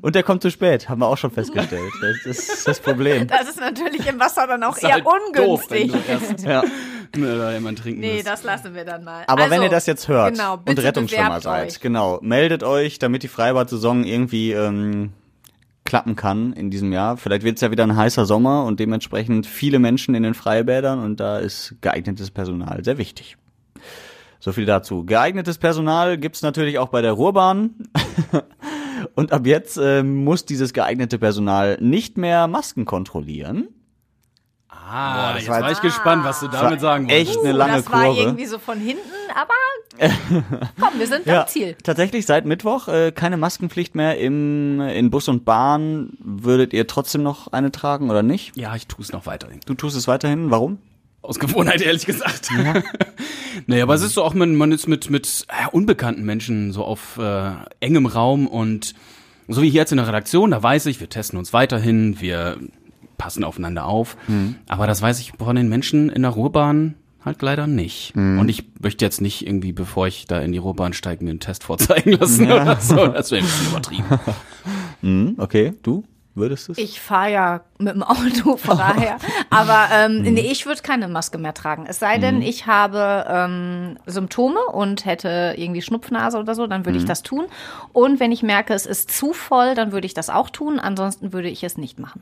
[0.00, 1.90] Und der kommt zu spät, haben wir auch schon festgestellt.
[2.02, 3.26] Das ist das Problem.
[3.26, 5.92] Das ist natürlich im Wasser dann auch Ist eher halt doof, wenn ungünstig.
[5.92, 6.62] du erst Ja.
[7.12, 8.26] da jemand trinken Nee, musst.
[8.26, 9.24] das lassen wir dann mal.
[9.26, 11.80] Aber also, wenn ihr das jetzt hört genau, und Rettungsschwimmer seid, euch.
[11.80, 15.14] genau, meldet euch, damit die Freibad-Saison irgendwie ähm,
[15.94, 17.16] klappen kann in diesem Jahr.
[17.16, 20.98] Vielleicht wird es ja wieder ein heißer Sommer und dementsprechend viele Menschen in den Freibädern
[20.98, 23.36] und da ist geeignetes Personal sehr wichtig.
[24.40, 25.04] So viel dazu.
[25.04, 27.76] Geeignetes Personal gibt's natürlich auch bei der Ruhrbahn.
[29.14, 33.68] Und ab jetzt ähm, muss dieses geeignete Personal nicht mehr Masken kontrollieren.
[34.86, 37.30] Ah, jetzt war war ich gespannt, was du damit sagen wolltest.
[37.30, 38.20] echt eine Uh, lange das war Kurve.
[38.20, 39.00] irgendwie so von hinten,
[39.34, 39.54] aber
[40.80, 41.76] komm, wir sind am Ziel.
[41.82, 46.10] Tatsächlich seit Mittwoch äh, keine Maskenpflicht mehr im in Bus und Bahn.
[46.18, 48.56] Würdet ihr trotzdem noch eine tragen oder nicht?
[48.56, 49.60] Ja, ich tue es noch weiterhin.
[49.66, 50.50] Du tust es weiterhin.
[50.50, 50.78] Warum?
[51.22, 52.50] Aus Gewohnheit, ehrlich gesagt.
[53.66, 56.84] nee, aber es ist so auch, man, man ist mit, mit äh, unbekannten Menschen so
[56.84, 58.94] auf äh, engem Raum und
[59.48, 62.58] so wie hier jetzt in der Redaktion, da weiß ich, wir testen uns weiterhin, wir
[63.16, 64.16] passen aufeinander auf.
[64.68, 68.14] Aber das weiß ich von den Menschen in der Ruhrbahn halt leider nicht.
[68.14, 71.40] Und ich möchte jetzt nicht irgendwie, bevor ich da in die Ruhrbahn steige, mir einen
[71.40, 73.06] Test vorzeigen lassen oder so.
[73.08, 74.04] Das wäre ein bisschen übertrieben.
[75.00, 76.78] Hm, okay, du würdest es?
[76.78, 79.18] Ich fahre ja mit dem Auto, von daher.
[79.50, 81.86] Aber ähm, nee, ich würde keine Maske mehr tragen.
[81.86, 86.98] Es sei denn, ich habe ähm, Symptome und hätte irgendwie Schnupfnase oder so, dann würde
[86.98, 87.44] ich das tun.
[87.92, 90.80] Und wenn ich merke, es ist zu voll, dann würde ich das auch tun.
[90.80, 92.20] Ansonsten würde ich es nicht machen.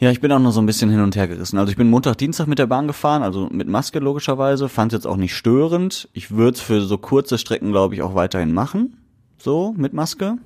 [0.00, 1.58] Ja, ich bin auch noch so ein bisschen hin und her gerissen.
[1.58, 4.70] Also ich bin Montag, Dienstag mit der Bahn gefahren, also mit Maske logischerweise.
[4.70, 6.08] Fand es jetzt auch nicht störend.
[6.14, 8.96] Ich würde es für so kurze Strecken, glaube ich, auch weiterhin machen.
[9.36, 10.38] So, mit Maske.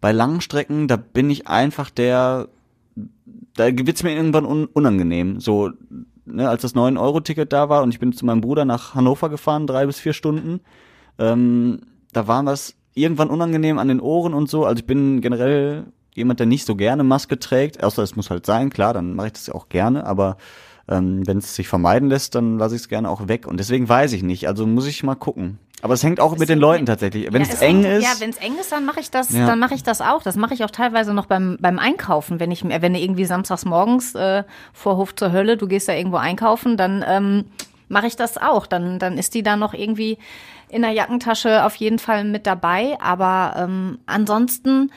[0.00, 2.48] Bei langen Strecken, da bin ich einfach der,
[3.54, 5.38] da wird's mir irgendwann un unangenehm.
[5.38, 5.70] So,
[6.24, 9.68] ne, als das 9-Euro-Ticket da war und ich bin zu meinem Bruder nach Hannover gefahren,
[9.68, 10.58] drei bis vier Stunden,
[11.20, 14.64] ähm, da war was irgendwann unangenehm an den Ohren und so.
[14.64, 18.46] Also ich bin generell jemand, der nicht so gerne Maske trägt, außer es muss halt
[18.46, 20.36] sein, klar, dann mache ich das ja auch gerne, aber
[20.88, 23.46] ähm, wenn es sich vermeiden lässt, dann lasse ich es gerne auch weg.
[23.46, 24.48] Und deswegen weiß ich nicht.
[24.48, 25.58] Also muss ich mal gucken.
[25.80, 27.32] Aber es hängt auch mit den Leuten tatsächlich.
[27.32, 28.02] Wenn Ja, es eng ist.
[28.04, 29.46] Ja, wenn es eng ist, dann mache ich das, Ja.
[29.46, 30.22] dann mache ich das auch.
[30.22, 32.40] Das mache ich auch teilweise noch beim, beim Einkaufen.
[32.40, 35.92] Wenn ich wenn du irgendwie samstags morgens äh, vor Hof zur Hölle, du gehst da
[35.92, 37.44] irgendwo einkaufen, dann ähm,
[37.88, 38.66] mache ich das auch.
[38.66, 40.18] Dann, dann ist die da noch irgendwie
[40.68, 42.96] in der Jackentasche auf jeden Fall mit dabei.
[43.00, 44.90] Aber ähm, ansonsten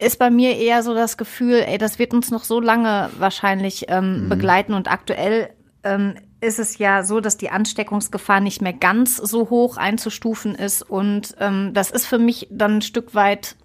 [0.00, 3.86] ist bei mir eher so das Gefühl, ey, das wird uns noch so lange wahrscheinlich
[3.88, 4.72] ähm, begleiten.
[4.72, 5.50] Und aktuell
[5.84, 10.82] ähm, ist es ja so, dass die Ansteckungsgefahr nicht mehr ganz so hoch einzustufen ist.
[10.82, 13.56] Und ähm, das ist für mich dann ein Stück weit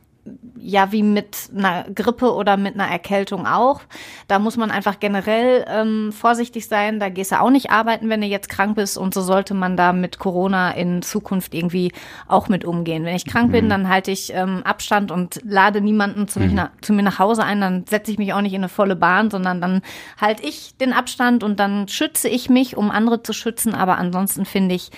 [0.57, 3.81] ja wie mit einer Grippe oder mit einer Erkältung auch.
[4.27, 6.99] Da muss man einfach generell ähm, vorsichtig sein.
[6.99, 8.97] Da gehst du auch nicht arbeiten, wenn du jetzt krank bist.
[8.97, 11.91] Und so sollte man da mit Corona in Zukunft irgendwie
[12.27, 13.05] auch mit umgehen.
[13.05, 16.71] Wenn ich krank bin, dann halte ich ähm, Abstand und lade niemanden zu, mich nach,
[16.81, 17.61] zu mir nach Hause ein.
[17.61, 19.81] Dann setze ich mich auch nicht in eine volle Bahn, sondern dann
[20.19, 23.75] halte ich den Abstand und dann schütze ich mich, um andere zu schützen.
[23.75, 24.89] Aber ansonsten finde ich,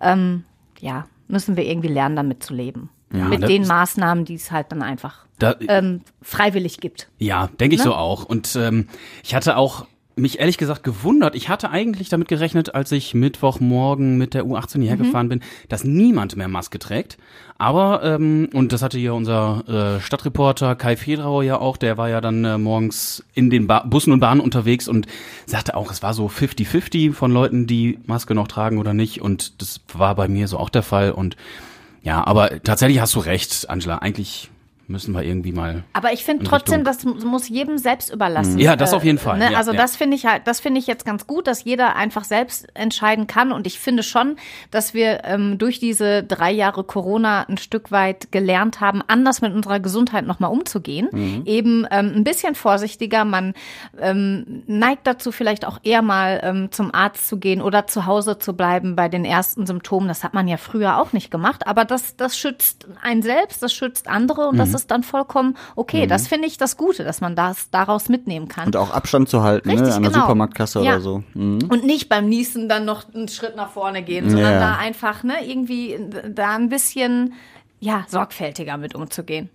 [0.00, 0.44] ähm,
[0.80, 2.90] ja, müssen wir irgendwie lernen, damit zu leben.
[3.12, 7.08] Ja, mit das den Maßnahmen, die es halt dann einfach Da, ähm, freiwillig gibt.
[7.18, 7.84] Ja, denke ich Ne?
[7.84, 8.24] so auch.
[8.24, 8.88] Und ähm,
[9.22, 11.34] ich hatte auch mich ehrlich gesagt gewundert.
[11.34, 15.02] Ich hatte eigentlich damit gerechnet, als ich Mittwochmorgen mit der U18 hierher Mhm.
[15.04, 17.16] gefahren bin, dass niemand mehr Maske trägt.
[17.56, 22.10] Aber, ähm, und das hatte ja unser äh, Stadtreporter Kai Fedrau ja auch, der war
[22.10, 25.06] ja dann äh, morgens in den ba Bussen und Bahnen unterwegs und
[25.46, 29.22] sagte auch, es war so 50-50 von Leuten, die Maske noch tragen oder nicht.
[29.22, 31.12] Und das war bei mir so auch der Fall.
[31.12, 31.36] Und
[32.02, 33.98] ja, aber tatsächlich hast du recht, Angela.
[33.98, 34.50] Eigentlich
[34.88, 38.12] müssen wir irgendwie mal Aber ich finde in trotzdem, Richtung- das mu- muss jedem selbst
[38.12, 38.58] überlassen.
[38.58, 39.38] Ja, das auf jeden Fall.
[39.38, 39.52] Ne?
[39.52, 39.80] Ja, also ja.
[39.80, 43.26] das finde ich halt, das finde ich jetzt ganz gut, dass jeder einfach selbst entscheiden
[43.26, 43.52] kann.
[43.52, 44.36] Und ich finde schon,
[44.70, 49.52] dass wir ähm, durch diese drei Jahre Corona ein Stück weit gelernt haben, anders mit
[49.54, 51.08] unserer Gesundheit nochmal umzugehen.
[51.12, 51.42] Mhm.
[51.46, 53.24] Eben ähm, ein bisschen vorsichtiger.
[53.24, 53.54] Man
[54.00, 58.38] ähm, neigt dazu, vielleicht auch eher mal ähm, zum Arzt zu gehen oder zu Hause
[58.38, 60.08] zu bleiben bei den ersten Symptomen.
[60.08, 61.66] Das hat man ja früher auch nicht gemacht.
[61.66, 64.58] Aber das, das schützt einen selbst, das schützt andere und Mhm.
[64.58, 66.06] das ist dann vollkommen okay.
[66.06, 68.66] Das finde ich das Gute, dass man das daraus mitnehmen kann.
[68.66, 69.74] Und auch Abstand zu halten, ne?
[69.74, 70.22] Richtig, An der genau.
[70.24, 70.92] Supermarktkasse Ja.
[70.92, 71.22] oder so.
[71.34, 71.60] Mhm.
[71.68, 74.60] Und nicht beim Niesen dann noch einen Schritt nach vorne gehen, sondern Ja.
[74.60, 75.98] da einfach ne, irgendwie
[76.34, 77.34] da ein bisschen
[77.84, 79.50] ja, sorgfältiger mit umzugehen.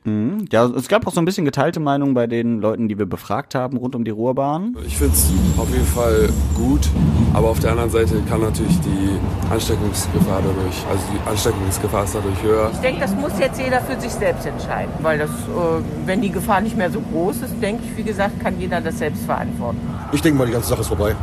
[0.52, 3.56] Ja, es gab auch so ein bisschen geteilte Meinungen bei den Leuten, die wir befragt
[3.56, 4.76] haben rund um die Ruhrbahn.
[4.86, 6.90] Ich finde es auf jeden Fall gut,
[7.34, 9.20] Aber auf der anderen Seite kann natürlich die
[9.52, 12.70] Ansteckungsgefahr dadurch, also die Ansteckungsgefahr ist dadurch höher.
[12.74, 16.32] Ich denke, das muss jetzt jeder für sich selbst entscheiden, weil das, äh, wenn die
[16.32, 19.80] Gefahr nicht mehr so groß ist, denke ich, wie gesagt, kann jeder das selbst verantworten.
[20.12, 21.16] Ich denke mal, die ganze Sache ist vorbei.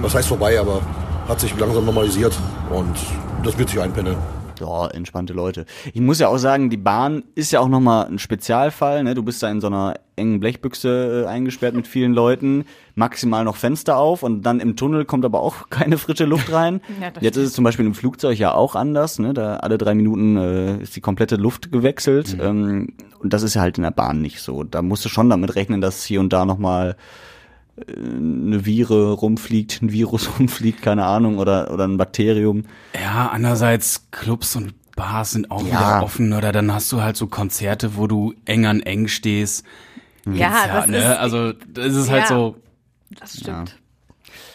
[0.00, 0.80] Was heißt vorbei, aber
[1.28, 2.36] hat sich langsam normalisiert
[2.70, 2.96] und
[3.44, 4.16] das wird sich einpendeln.
[4.60, 5.64] Ja, entspannte Leute.
[5.92, 9.02] Ich muss ja auch sagen, die Bahn ist ja auch nochmal ein Spezialfall.
[9.02, 9.14] Ne?
[9.14, 13.56] Du bist da in so einer engen Blechbüchse äh, eingesperrt mit vielen Leuten, maximal noch
[13.56, 16.80] Fenster auf und dann im Tunnel kommt aber auch keine frische Luft rein.
[17.00, 19.18] Ja, Jetzt ist es zum Beispiel im Flugzeug ja auch anders.
[19.18, 19.32] Ne?
[19.32, 22.36] Da alle drei Minuten äh, ist die komplette Luft gewechselt.
[22.38, 24.64] Ähm, und das ist ja halt in der Bahn nicht so.
[24.64, 26.96] Da musst du schon damit rechnen, dass hier und da nochmal
[27.88, 32.64] eine Vire rumfliegt, ein Virus rumfliegt, keine Ahnung, oder, oder ein Bakterium.
[32.94, 35.68] Ja, andererseits Clubs und Bars sind auch Ja.
[35.68, 39.64] wieder offen oder dann hast du halt so Konzerte, wo du eng an eng stehst.
[40.30, 40.98] Ja, das ne?
[40.98, 42.28] ist, also das ist halt Ja.
[42.28, 42.56] so.
[43.18, 43.76] das stimmt.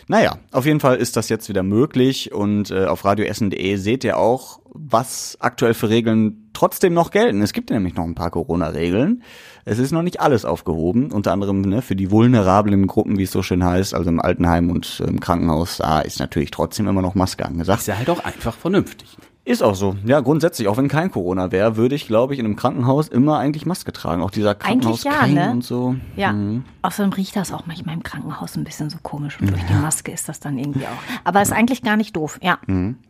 [0.07, 4.17] Naja, auf jeden Fall ist das jetzt wieder möglich und äh, auf radioessen.de seht ihr
[4.19, 7.41] auch, was aktuell für Regeln trotzdem noch gelten.
[7.41, 9.23] Es gibt nämlich noch ein paar Corona-Regeln.
[9.65, 13.31] Es ist noch nicht alles aufgehoben, unter anderem ne, für die vulnerablen Gruppen, wie es
[13.31, 17.15] so schön heißt, also im Altenheim und im Krankenhaus, da ist natürlich trotzdem immer noch
[17.15, 17.81] Maske angesagt.
[17.81, 19.17] Ist ja halt auch einfach vernünftig.
[19.45, 19.95] Ist auch so.
[20.03, 23.37] Ja, grundsätzlich, auch wenn kein Corona wäre, würde ich, glaube ich, in einem Krankenhaus immer
[23.37, 24.23] eigentlich Maske tragen.
[24.23, 25.51] Auch dieser Eigentlich ja, ne?
[25.51, 25.95] und so.
[26.15, 26.33] Ja.
[26.81, 30.11] Außerdem riecht das auch manchmal im Krankenhaus ein bisschen so komisch und durch die Maske
[30.11, 31.23] ist das dann irgendwie auch.
[31.23, 32.39] Aber ist eigentlich gar nicht doof.
[32.41, 32.57] Ja.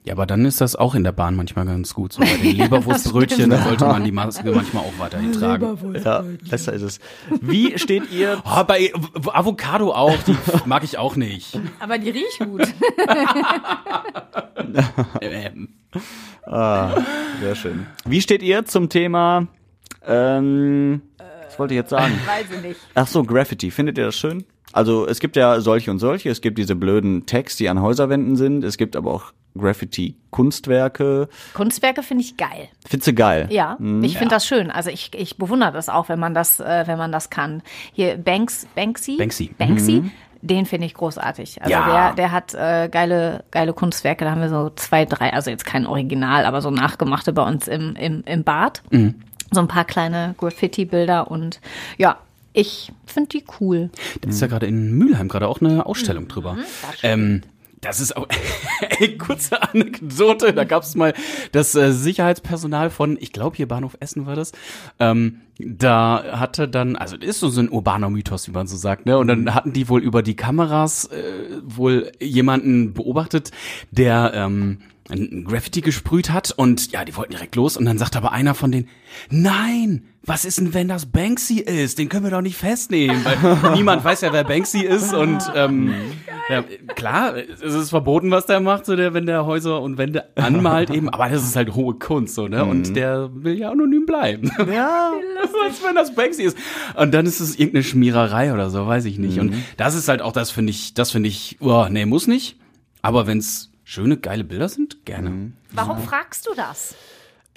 [0.04, 2.12] Ja, aber dann ist das auch in der Bahn manchmal ganz gut.
[2.12, 5.78] So bei den Leberwurstbrötchen da sollte man die Maske manchmal auch weiterhin tragen.
[6.04, 7.00] Ja, besser ist es.
[7.39, 8.91] Wie steht ihr Oh, bei
[9.32, 11.58] Avocado auch, die mag ich auch nicht.
[11.80, 12.67] Aber die riecht gut.
[15.21, 15.69] Ähm,
[16.45, 17.01] Ah,
[17.41, 17.88] sehr schön.
[18.05, 19.47] Wie steht ihr zum Thema,
[20.05, 21.01] ähm,
[21.45, 22.13] was wollte ich jetzt sagen?
[22.25, 22.79] Weiß ich nicht.
[22.93, 23.71] Ach so, Graffiti.
[23.71, 24.45] Findet ihr das schön?
[24.73, 26.29] Also es gibt ja solche und solche.
[26.29, 28.63] Es gibt diese blöden Tags, die an Häuserwänden sind.
[28.63, 31.29] Es gibt aber auch Graffiti-Kunstwerke.
[31.53, 32.67] Kunstwerke finde ich geil.
[32.86, 33.47] Findest du geil?
[33.51, 34.69] Ja, ich finde das schön.
[34.71, 37.63] Also ich, ich bewundere das auch, wenn man das, äh, wenn man das kann.
[37.93, 39.15] Hier Banks, Banksy.
[39.17, 39.55] Banksy.
[39.58, 40.12] Banksy.
[40.47, 41.62] Den finde ich großartig.
[41.62, 41.86] Also Ja.
[42.12, 44.25] der, der hat äh, geile, geile Kunstwerke.
[44.25, 47.67] Da haben wir so zwei, drei, also jetzt kein Original, aber so nachgemachte bei uns
[47.67, 48.84] im, im, im Bad.
[49.51, 51.60] So ein paar kleine Graffiti-Bilder und
[51.97, 52.17] ja,
[52.53, 53.89] ich finde die cool.
[54.21, 56.58] Da ist ja gerade in Mülheim gerade auch eine Ausstellung drüber.
[57.03, 57.41] Ähm,
[57.86, 58.28] das ist auch,
[59.00, 61.13] ey, kurze Anekdote, da gab es mal
[61.52, 64.52] das äh, Sicherheitspersonal von, ich glaube hier Bahnhof Essen war das,
[65.00, 69.06] ähm, da hatte dann, also das ist so ein urbaner Mythos, wie man so sagt,
[69.06, 69.17] ne?
[69.17, 73.52] Und dann hatten die wohl über die Kameras äh, wohl jemanden beobachtet,
[73.91, 78.15] der ähm, ein Graffiti gesprüht hat und ja, die wollten direkt los und dann sagt
[78.15, 78.89] aber einer von denen,
[79.30, 82.00] nein, was ist denn, wenn das Banksy ist?
[82.00, 85.94] Den können wir doch nicht festnehmen, weil niemand weiß ja, wer Banksy ist und ähm,
[86.50, 86.63] ja,
[86.96, 90.89] klar, es ist verboten, was der macht, so der, wenn der Häuser und Wände anmalt
[90.89, 92.65] eben, aber das ist halt hohe Kunst, so, ne?
[92.65, 94.52] Und der will ja anonym bleiben.
[94.72, 95.12] Ja.
[95.68, 96.58] Was, wenn das Banksy ist?
[96.96, 99.39] Und dann ist es irgendeine Schmiererei oder so, weiß ich nicht.
[99.39, 102.58] Und das ist halt auch, das finde ich, das finde ich, oh, nee, muss nicht.
[103.02, 105.54] Aber wenn's schöne, geile Bilder sind, gerne.
[105.71, 106.95] Warum fragst du das?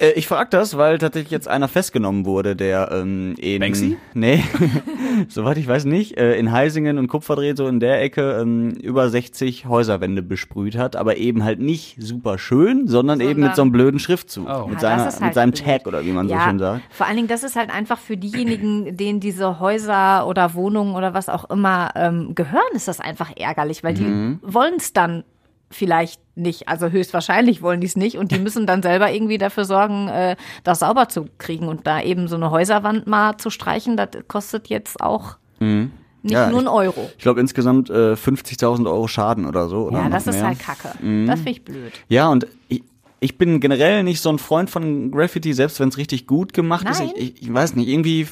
[0.00, 3.58] Äh, ich frage das, weil tatsächlich jetzt einer festgenommen wurde, der ähm, in...
[3.58, 3.96] Banksy?
[4.14, 4.44] Nee,
[5.28, 6.16] soweit ich weiß nicht.
[6.16, 10.94] Äh, in Heisingen und Kupferdreht, so in der Ecke, ähm, über 60 Häuserwände besprüht hat,
[10.94, 14.46] aber eben halt nicht super schön, sondern, eben mit so einem blöden Schriftzug.
[14.48, 14.66] Oh.
[14.68, 15.64] Mit, Ja, seiner, ist mit halt seinem blöd.
[15.64, 16.82] Tag oder wie man so schön sagt.
[16.90, 21.12] Vor allen Dingen, das ist halt einfach für diejenigen, denen diese Häuser oder Wohnungen oder
[21.12, 24.38] was auch immer ähm, gehören, ist das einfach ärgerlich, weil Mhm.
[24.46, 25.24] die wollen es dann
[25.70, 26.68] vielleicht nicht.
[26.68, 30.36] Also höchstwahrscheinlich wollen die es nicht und die müssen dann selber irgendwie dafür sorgen, äh,
[30.64, 34.68] das sauber zu kriegen und da eben so eine Häuserwand mal zu streichen, das kostet
[34.68, 35.90] jetzt auch nicht Mhm.
[36.22, 37.10] Ja, nur einen ich- Euro.
[37.16, 39.86] Ich glaube insgesamt äh, 50.000 Euro Schaden oder so.
[39.86, 40.42] Oder Ja, noch das ist mehr.
[40.44, 40.46] Mhm.
[40.48, 40.88] halt kacke.
[41.26, 41.92] Das finde ich blöd.
[42.08, 42.82] Ja, und ich,
[43.20, 46.88] ich bin generell nicht so ein Freund von Graffiti, selbst wenn es richtig gut gemacht
[46.88, 46.98] ist.
[47.00, 47.10] Nein.
[47.16, 48.26] Ich, ich, ich weiß nicht, irgendwie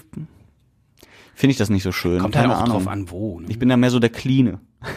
[1.34, 2.20] finde ich das nicht so schön.
[2.20, 2.76] Kommt Keine halt auch Ahnung.
[2.84, 3.40] drauf an, wo.
[3.40, 3.46] Ne?
[3.50, 4.58] Ich bin da mehr so der Cleane.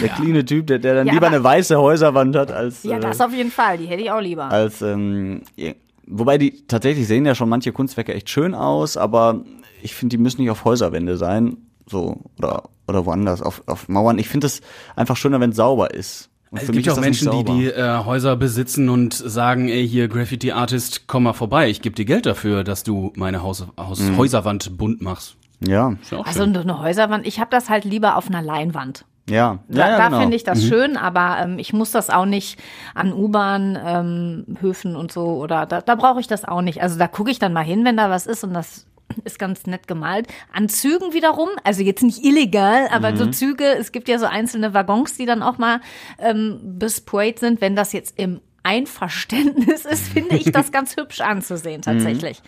[0.00, 2.82] der cleane Typ, der, der dann Ja, lieber aber- eine weiße Häuserwand hat als.
[2.82, 3.78] Ja, äh, das auf jeden Fall.
[3.78, 4.44] Die hätte ich auch lieber.
[4.50, 5.72] als ähm, ja,
[6.06, 9.42] wobei die tatsächlich sehen ja schon manche Kunstwerke echt schön aus, aber
[9.82, 11.56] ich finde, die müssen nicht auf Häuserwände sein,
[11.86, 14.18] so oder oder woanders auf, auf Mauern.
[14.18, 14.62] Ich finde es
[14.96, 16.30] einfach schöner, wenn es sauber ist.
[16.50, 19.86] Und Es für gibt mich auch Menschen, die die äh, Häuser besitzen und sagen, ey,
[19.86, 23.66] hier Graffiti Artist, komm mal vorbei, ich gebe dir Geld dafür, dass du meine Haus,
[23.78, 24.16] Haus, Mhm.
[24.16, 25.36] Häuserwand bunt machst.
[25.60, 26.56] ja, Ist ja auch Also schön.
[26.56, 29.04] eine Häuserwand, ich habe das halt lieber auf einer Leinwand.
[29.28, 30.20] Ja, Da, ja, da genau.
[30.20, 32.58] finde ich das schön, aber ähm, ich muss das auch nicht
[32.94, 36.82] an U-Bahn-Höfen und so oder da, da brauche ich das auch nicht.
[36.82, 38.86] Also da gucke ich dann mal hin, wenn da was ist und das
[39.24, 40.26] ist ganz nett gemalt.
[40.52, 44.74] An Zügen wiederum, also jetzt nicht illegal, aber so Züge, es gibt ja so einzelne
[44.74, 45.80] Waggons, die dann auch mal
[46.18, 47.60] ähm, besprayt sind.
[47.60, 52.42] Wenn das jetzt im Einverständnis ist, finde ich das ganz hübsch anzusehen tatsächlich.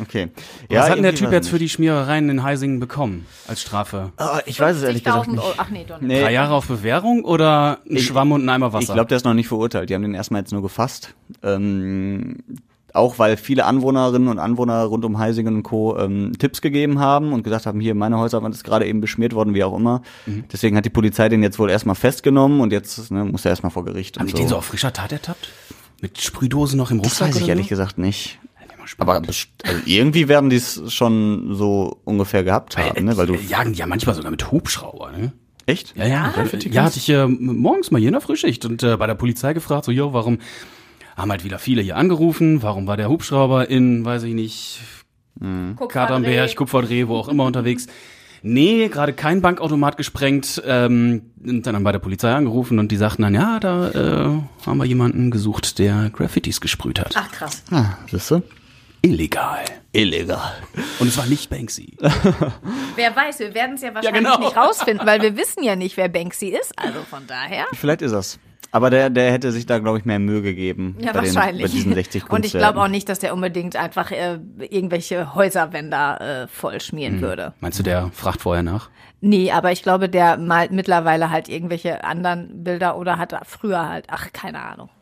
[0.00, 0.28] Okay.
[0.68, 4.12] Was hat denn der Typ jetzt ich für die Schmierereien in Heisingen bekommen als Strafe?
[4.18, 5.54] Ah, ich weiß es ehrlich gesagt 50.000 nicht.
[5.56, 6.08] Ach nee, doch nicht.
[6.08, 8.88] Nee, Drei Jahre auf Bewährung oder ein Schwamm und ein Eimer Wasser?
[8.88, 9.88] Ich glaube, der ist noch nicht verurteilt.
[9.88, 11.14] Die haben den erstmal jetzt nur gefasst.
[11.42, 12.36] Ähm,
[12.96, 15.98] auch weil viele Anwohnerinnen und Anwohner rund um Heisingen und Co.
[15.98, 19.54] Ähm, Tipps gegeben haben und gesagt haben, hier, meine Häuserwand ist gerade eben beschmiert worden,
[19.54, 20.02] wie auch immer.
[20.26, 20.44] Mhm.
[20.52, 23.70] Deswegen hat die Polizei den jetzt wohl erstmal festgenommen und jetzt ne, muss er erstmal
[23.70, 24.18] vor Gericht.
[24.18, 25.48] Haben die den so auf frischer Tat ertappt?
[26.00, 27.70] Mit Sprühdosen noch im Das Rucksack weiß ich oder ehrlich so?
[27.70, 28.38] gesagt nicht.
[28.84, 29.26] Spannend.
[29.26, 33.16] Aber also irgendwie werden die es schon so ungefähr gehabt haben, ne?
[33.16, 35.32] Weil du die jagen die ja manchmal sogar mit Hubschrauber, ne?
[35.66, 35.96] echt?
[35.96, 36.32] Ja, ja.
[36.70, 39.52] Ja, hatte ich äh, morgens mal hier in der Frühschicht und äh, bei der Polizei
[39.52, 40.38] gefragt, so, jo, warum
[41.16, 44.80] haben halt wieder viele hier angerufen, warum war der Hubschrauber in, weiß ich nicht,
[45.88, 47.86] Katernberg, Kupferdreh, wo auch immer unterwegs.
[48.42, 50.62] Nee, gerade kein Bankautomat gesprengt.
[50.64, 53.90] Ähm, und dann haben wir bei der Polizei angerufen und die sagten dann, ja, da
[53.90, 57.14] äh, haben wir jemanden gesucht, der Graffitis gesprüht hat.
[57.16, 57.64] Ach krass.
[57.70, 58.42] Ah, siehst du?
[59.02, 59.64] Illegal.
[59.92, 60.52] Illegal.
[60.98, 61.96] Und es war nicht Banksy.
[62.96, 64.38] Wer weiß, wir werden es ja wahrscheinlich genau.
[64.38, 66.76] nicht rausfinden, weil wir wissen ja nicht, wer Banksy ist.
[66.78, 67.66] Also von daher.
[67.72, 68.38] Vielleicht ist das.
[68.72, 70.96] Aber der, der hätte sich da, glaube ich, mehr Mühe gegeben.
[71.00, 71.62] Ja, bei den, wahrscheinlich.
[71.66, 75.96] Bei diesen 60 Und ich glaube auch nicht, dass der unbedingt einfach äh, irgendwelche Häuserwände
[75.96, 77.54] äh, voll schmieren würde.
[77.60, 78.90] Meinst du, der fragt vorher nach?
[79.20, 84.06] Nee, aber ich glaube, der malt mittlerweile halt irgendwelche anderen Bilder oder hat früher halt,
[84.08, 84.90] ach, keine Ahnung.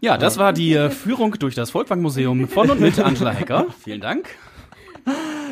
[0.00, 3.68] Ja, das war die äh, Führung durch das Volkwang-Museum von und mit Angela Hecker.
[3.82, 4.28] Vielen Dank.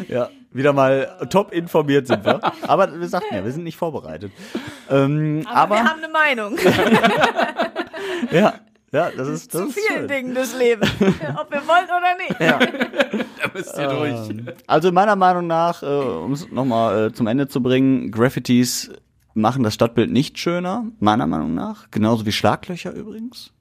[0.08, 2.40] Ja, wieder mal top informiert sind wir.
[2.62, 4.32] Aber wir sagten ja, wir sind nicht vorbereitet.
[4.90, 6.56] Ähm, aber, wir haben eine Meinung
[8.30, 8.54] ja,
[8.92, 10.08] ja, das ist das zu ist vielen schön.
[10.08, 10.90] Dingen des Lebens.
[11.00, 12.38] Ob wir wollen oder nicht.
[12.40, 14.54] Da müsst ihr durch.
[14.66, 18.90] Also meiner Meinung nach, äh, um es nochmal äh, zum Ende zu bringen, Graffitis
[19.34, 21.90] machen das Stadtbild nicht schöner, meiner Meinung nach.
[21.90, 23.52] Genauso wie Schlaglöcher übrigens.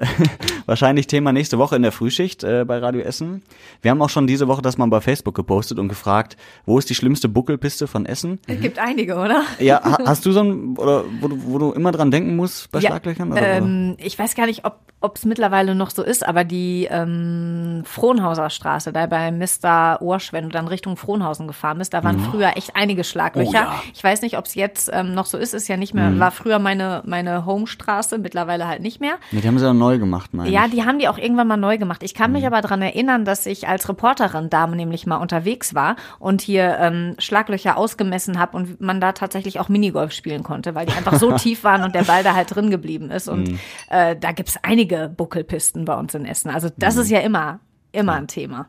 [0.66, 3.42] Wahrscheinlich Thema nächste Woche in der Frühschicht äh, bei Radio Essen.
[3.82, 6.90] Wir haben auch schon diese Woche das mal bei Facebook gepostet und gefragt, wo ist
[6.90, 8.38] die schlimmste Buckelpiste von Essen?
[8.46, 9.42] Es gibt einige, oder?
[9.58, 12.70] Ja, ha hast du so ein, oder wo du, wo du immer dran denken musst
[12.70, 13.32] bei Ja, Schlaglöchern?
[13.32, 17.82] Oder, Ähm, ich weiß gar nicht, ob es mittlerweile noch so ist, aber die ähm,
[17.84, 20.02] Frohnhauser Straße, da bei Mr.
[20.02, 23.50] Orsch, wenn du dann Richtung Frohnhausen gefahren bist, da waren früher echt einige Schlaglöcher.
[23.50, 23.82] Oh ja.
[23.94, 26.30] Ich weiß nicht, ob es jetzt ähm, noch so ist, ist ja nicht mehr, war
[26.32, 29.14] früher meine, meine Homestraße, mittlerweile halt nicht mehr.
[29.30, 30.72] Nee, die haben sie ja neu gemacht, meine Ja, ich.
[30.72, 32.02] die haben die auch irgendwann mal neu gemacht.
[32.02, 32.48] Ich kann mich Mhm.
[32.48, 37.14] aber dran erinnern, dass ich als Reporterin da nämlich mal unterwegs war und hier ähm,
[37.18, 41.32] Schlaglöcher ausgemessen habe und man da tatsächlich auch Minigolf spielen konnte, weil die einfach so
[41.36, 43.28] tief waren und der Ball da halt drin geblieben ist.
[43.28, 43.58] Und Mhm.
[43.90, 46.50] äh, da gibt's einige Buckelpisten bei uns in Essen.
[46.50, 47.02] Also das Mhm.
[47.02, 47.60] ist ja immer,
[47.92, 48.66] immer ein Thema.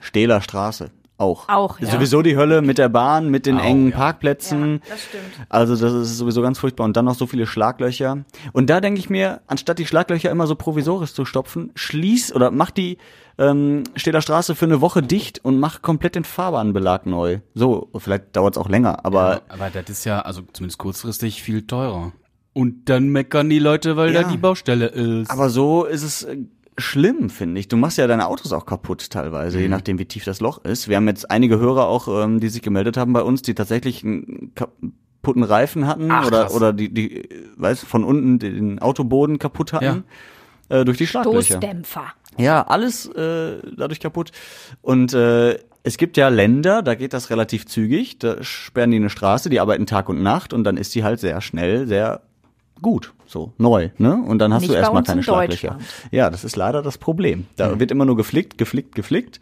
[0.00, 0.90] Stehler Straße.
[1.16, 1.48] Auch.
[1.48, 1.86] Auch, ja.
[1.88, 3.96] Sowieso die Hölle mit der Bahn, mit den Auch, engen ja.
[3.96, 4.80] Parkplätzen.
[4.88, 5.46] das stimmt.
[5.48, 6.82] Also das ist sowieso ganz furchtbar.
[6.84, 8.24] Und dann noch so viele Schlaglöcher.
[8.52, 12.50] Und da denke ich mir, anstatt die Schlaglöcher immer so provisorisch zu stopfen, schließ oder
[12.50, 12.98] mach die
[13.38, 17.38] ähm, Stehler Straße für eine Woche dicht und mach komplett den Fahrbahnbelag neu.
[17.54, 21.64] So, vielleicht dauert es auch länger, aber Aber das ist ja, also zumindest kurzfristig, viel
[21.64, 22.10] teurer.
[22.54, 24.22] Und dann meckern die Leute, weil Ja.
[24.22, 25.30] da die Baustelle ist.
[25.30, 26.36] Aber so ist es äh,
[26.78, 27.68] schlimm, finde ich.
[27.68, 29.62] Du machst ja deine Autos auch kaputt teilweise, Mhm.
[29.64, 30.88] je nachdem, wie tief das Loch ist.
[30.88, 34.02] Wir haben jetzt einige Hörer auch, ähm, die sich gemeldet haben bei uns, die tatsächlich
[34.04, 36.54] einen kaputten Reifen hatten Ach, oder krass.
[36.54, 40.04] oder die, die, äh, weiß von unten den Autoboden kaputt hatten.
[40.70, 41.42] Äh, durch die Schlaglöcher.
[41.58, 42.04] Stoßdämpfer.
[42.38, 44.30] Ja, alles äh, dadurch kaputt.
[44.80, 48.18] Und äh, es gibt ja Länder, da geht das relativ zügig.
[48.18, 51.20] Da sperren die eine Straße, die arbeiten Tag und Nacht und dann ist die halt
[51.20, 52.22] sehr schnell, sehr
[52.82, 54.22] gut, so neu, ne?
[54.22, 55.78] Und dann hast Nicht du erstmal keine in Schlaglöcher.
[56.10, 57.46] Ja, das ist leider das Problem.
[57.56, 59.40] Da wird immer nur geflickt, geflickt, geflickt.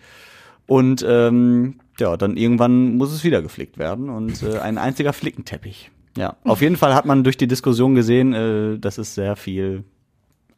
[0.67, 5.91] Und ähm, ja, dann irgendwann muss es wieder geflickt werden und äh, ein einziger Flickenteppich.
[6.17, 9.85] Ja, auf jeden Fall hat man durch die Diskussion gesehen, äh, das ist sehr viel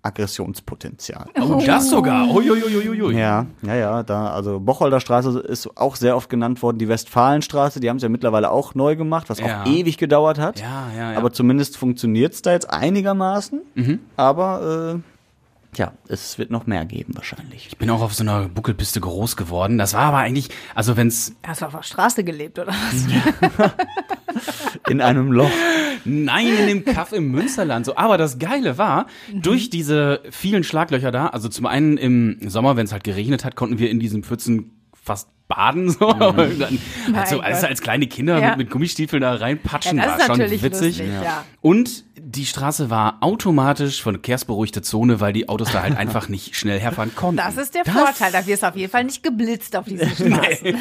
[0.05, 1.27] Aggressionspotenzial.
[1.41, 2.29] oh, das sogar.
[2.31, 3.17] Uiuiuiui.
[3.19, 6.79] Ja, ja, ja, da, also Bocholder Straße ist auch sehr oft genannt worden.
[6.79, 9.63] Die Westfalenstraße, die haben sie ja mittlerweile auch neu gemacht, was Ja.
[9.63, 10.61] auch ewig gedauert hat.
[10.61, 11.19] Ja, ja, ja.
[11.19, 13.61] Aber zumindest funktioniert's da jetzt einigermaßen.
[14.17, 15.14] Aber äh,
[15.79, 17.69] ja, es wird noch mehr geben wahrscheinlich.
[17.69, 19.79] Ich bin auch auf so einer Buckelpiste groß geworden.
[19.79, 23.73] Das war aber eigentlich, also wenn's, Hast du auf der Straße gelebt, oder was?
[24.89, 25.51] In einem Loch.
[26.05, 27.97] nein, in dem Kaff im Münsterland so.
[27.97, 32.85] Aber das Geile war, durch diese vielen Schlaglöcher da, also zum einen im Sommer, wenn
[32.85, 34.73] es halt geregnet hat, konnten wir in diesen Pfützen
[35.05, 36.79] fast baden so, dann
[37.15, 37.45] also, Gott.
[37.45, 38.49] als kleine Kinder Ja.
[38.51, 40.99] mit, mit Gummistiefeln da reinpatschen, Ja, das war ist schon natürlich witzig.
[40.99, 41.45] lustig, ja.
[41.61, 46.57] Und die Straße war automatisch von verkehrsberuhigte Zone, weil die Autos da halt einfach nicht
[46.57, 47.37] schnell herfahren konnten.
[47.37, 48.33] Das ist der Vorteil.
[48.33, 50.79] Da wirst du auf jeden Fall nicht geblitzt auf diesen Straßen.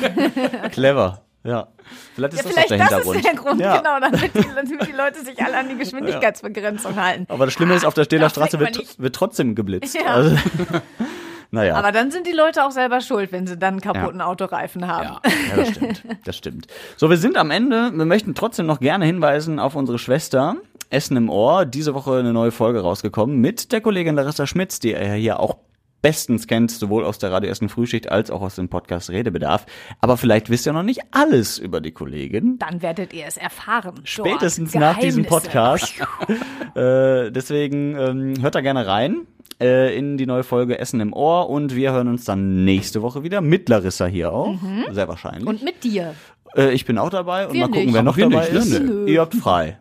[0.72, 1.22] Clever.
[1.44, 1.68] Ja.
[2.16, 3.18] Vielleicht ist Ja, das vielleicht auch der das Hintergrund.
[3.18, 3.78] ist der Grund, ja.
[3.78, 7.26] genau, damit die, damit die Leute sich alle an die Geschwindigkeitsbegrenzung halten.
[7.28, 9.94] Aber das Schlimme ist, auf der Stähler Da Straße wird, wird trotzdem geblitzt.
[9.94, 10.06] Ja.
[10.14, 10.38] Also,
[11.54, 11.76] naja.
[11.76, 14.26] Aber dann sind die Leute auch selber schuld, wenn sie dann einen kaputten Ja.
[14.26, 15.04] Autoreifen haben.
[15.04, 15.22] Ja.
[15.50, 16.04] Ja, das stimmt.
[16.26, 16.68] Das stimmt.
[16.98, 17.92] So, wir sind am Ende.
[17.94, 20.56] Wir möchten trotzdem noch gerne hinweisen auf unsere Schwester
[20.90, 21.66] Essen im Ohr.
[21.66, 25.58] Diese Woche eine neue Folge rausgekommen mit der Kollegin Larissa Schmitz, die ihr hier auch
[26.04, 29.66] bestens kennt, sowohl aus der Radio Essen Frühschicht als auch aus dem Podcast Redebedarf.
[30.02, 32.60] Aber vielleicht wisst ihr noch nicht alles über die Kollegin.
[32.60, 33.96] Dann werdet ihr es erfahren.
[33.96, 34.08] Dort.
[34.08, 35.26] Spätestens nach diesem.
[35.26, 35.96] Podcast.
[36.76, 39.26] äh, deswegen ähm, hört da gerne rein
[39.62, 43.24] äh, in die neue Folge Essen im Ohr und wir hören uns dann nächste Woche
[43.24, 44.56] wieder mit Larissa hier auch.
[44.92, 45.48] Sehr wahrscheinlich.
[45.48, 46.14] Und mit dir.
[46.56, 47.94] Äh, ich bin auch dabei und Wir mal gucken, nicht.
[47.94, 48.74] wer noch dabei nicht, ist.
[48.74, 48.80] ne?
[48.82, 49.06] Nö.
[49.08, 49.80] Ihr habt frei.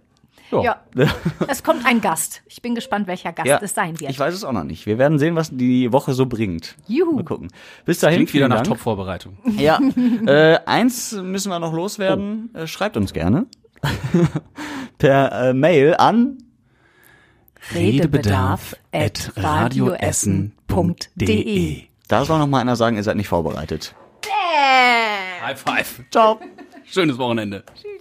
[0.60, 0.82] Ja.
[1.48, 2.42] es kommt ein Gast.
[2.46, 4.10] Ich bin gespannt, welcher Gast es sein wird.
[4.10, 4.84] ich weiß es auch noch nicht.
[4.86, 6.76] Wir werden sehen, was die Woche so bringt.
[6.86, 7.16] Juhu.
[7.16, 7.48] Mal gucken.
[7.84, 8.16] Bis dahin.
[8.16, 8.62] Klingt wieder nach.
[8.62, 9.38] Top-Vorbereitung.
[9.56, 9.78] Ja.
[10.26, 12.50] äh, eins müssen wir noch loswerden.
[12.54, 12.58] Oh.
[12.58, 13.46] Äh, schreibt uns gerne.
[14.98, 16.38] per äh, Mail an
[17.74, 21.82] Redebedarf at radioessen.de.
[22.08, 23.94] Da soll noch mal einer sagen, ihr seid nicht vorbereitet.
[25.42, 26.04] High five.
[26.10, 26.40] Ciao.
[26.84, 27.64] Schönes Wochenende.
[27.74, 27.91] Tschüss.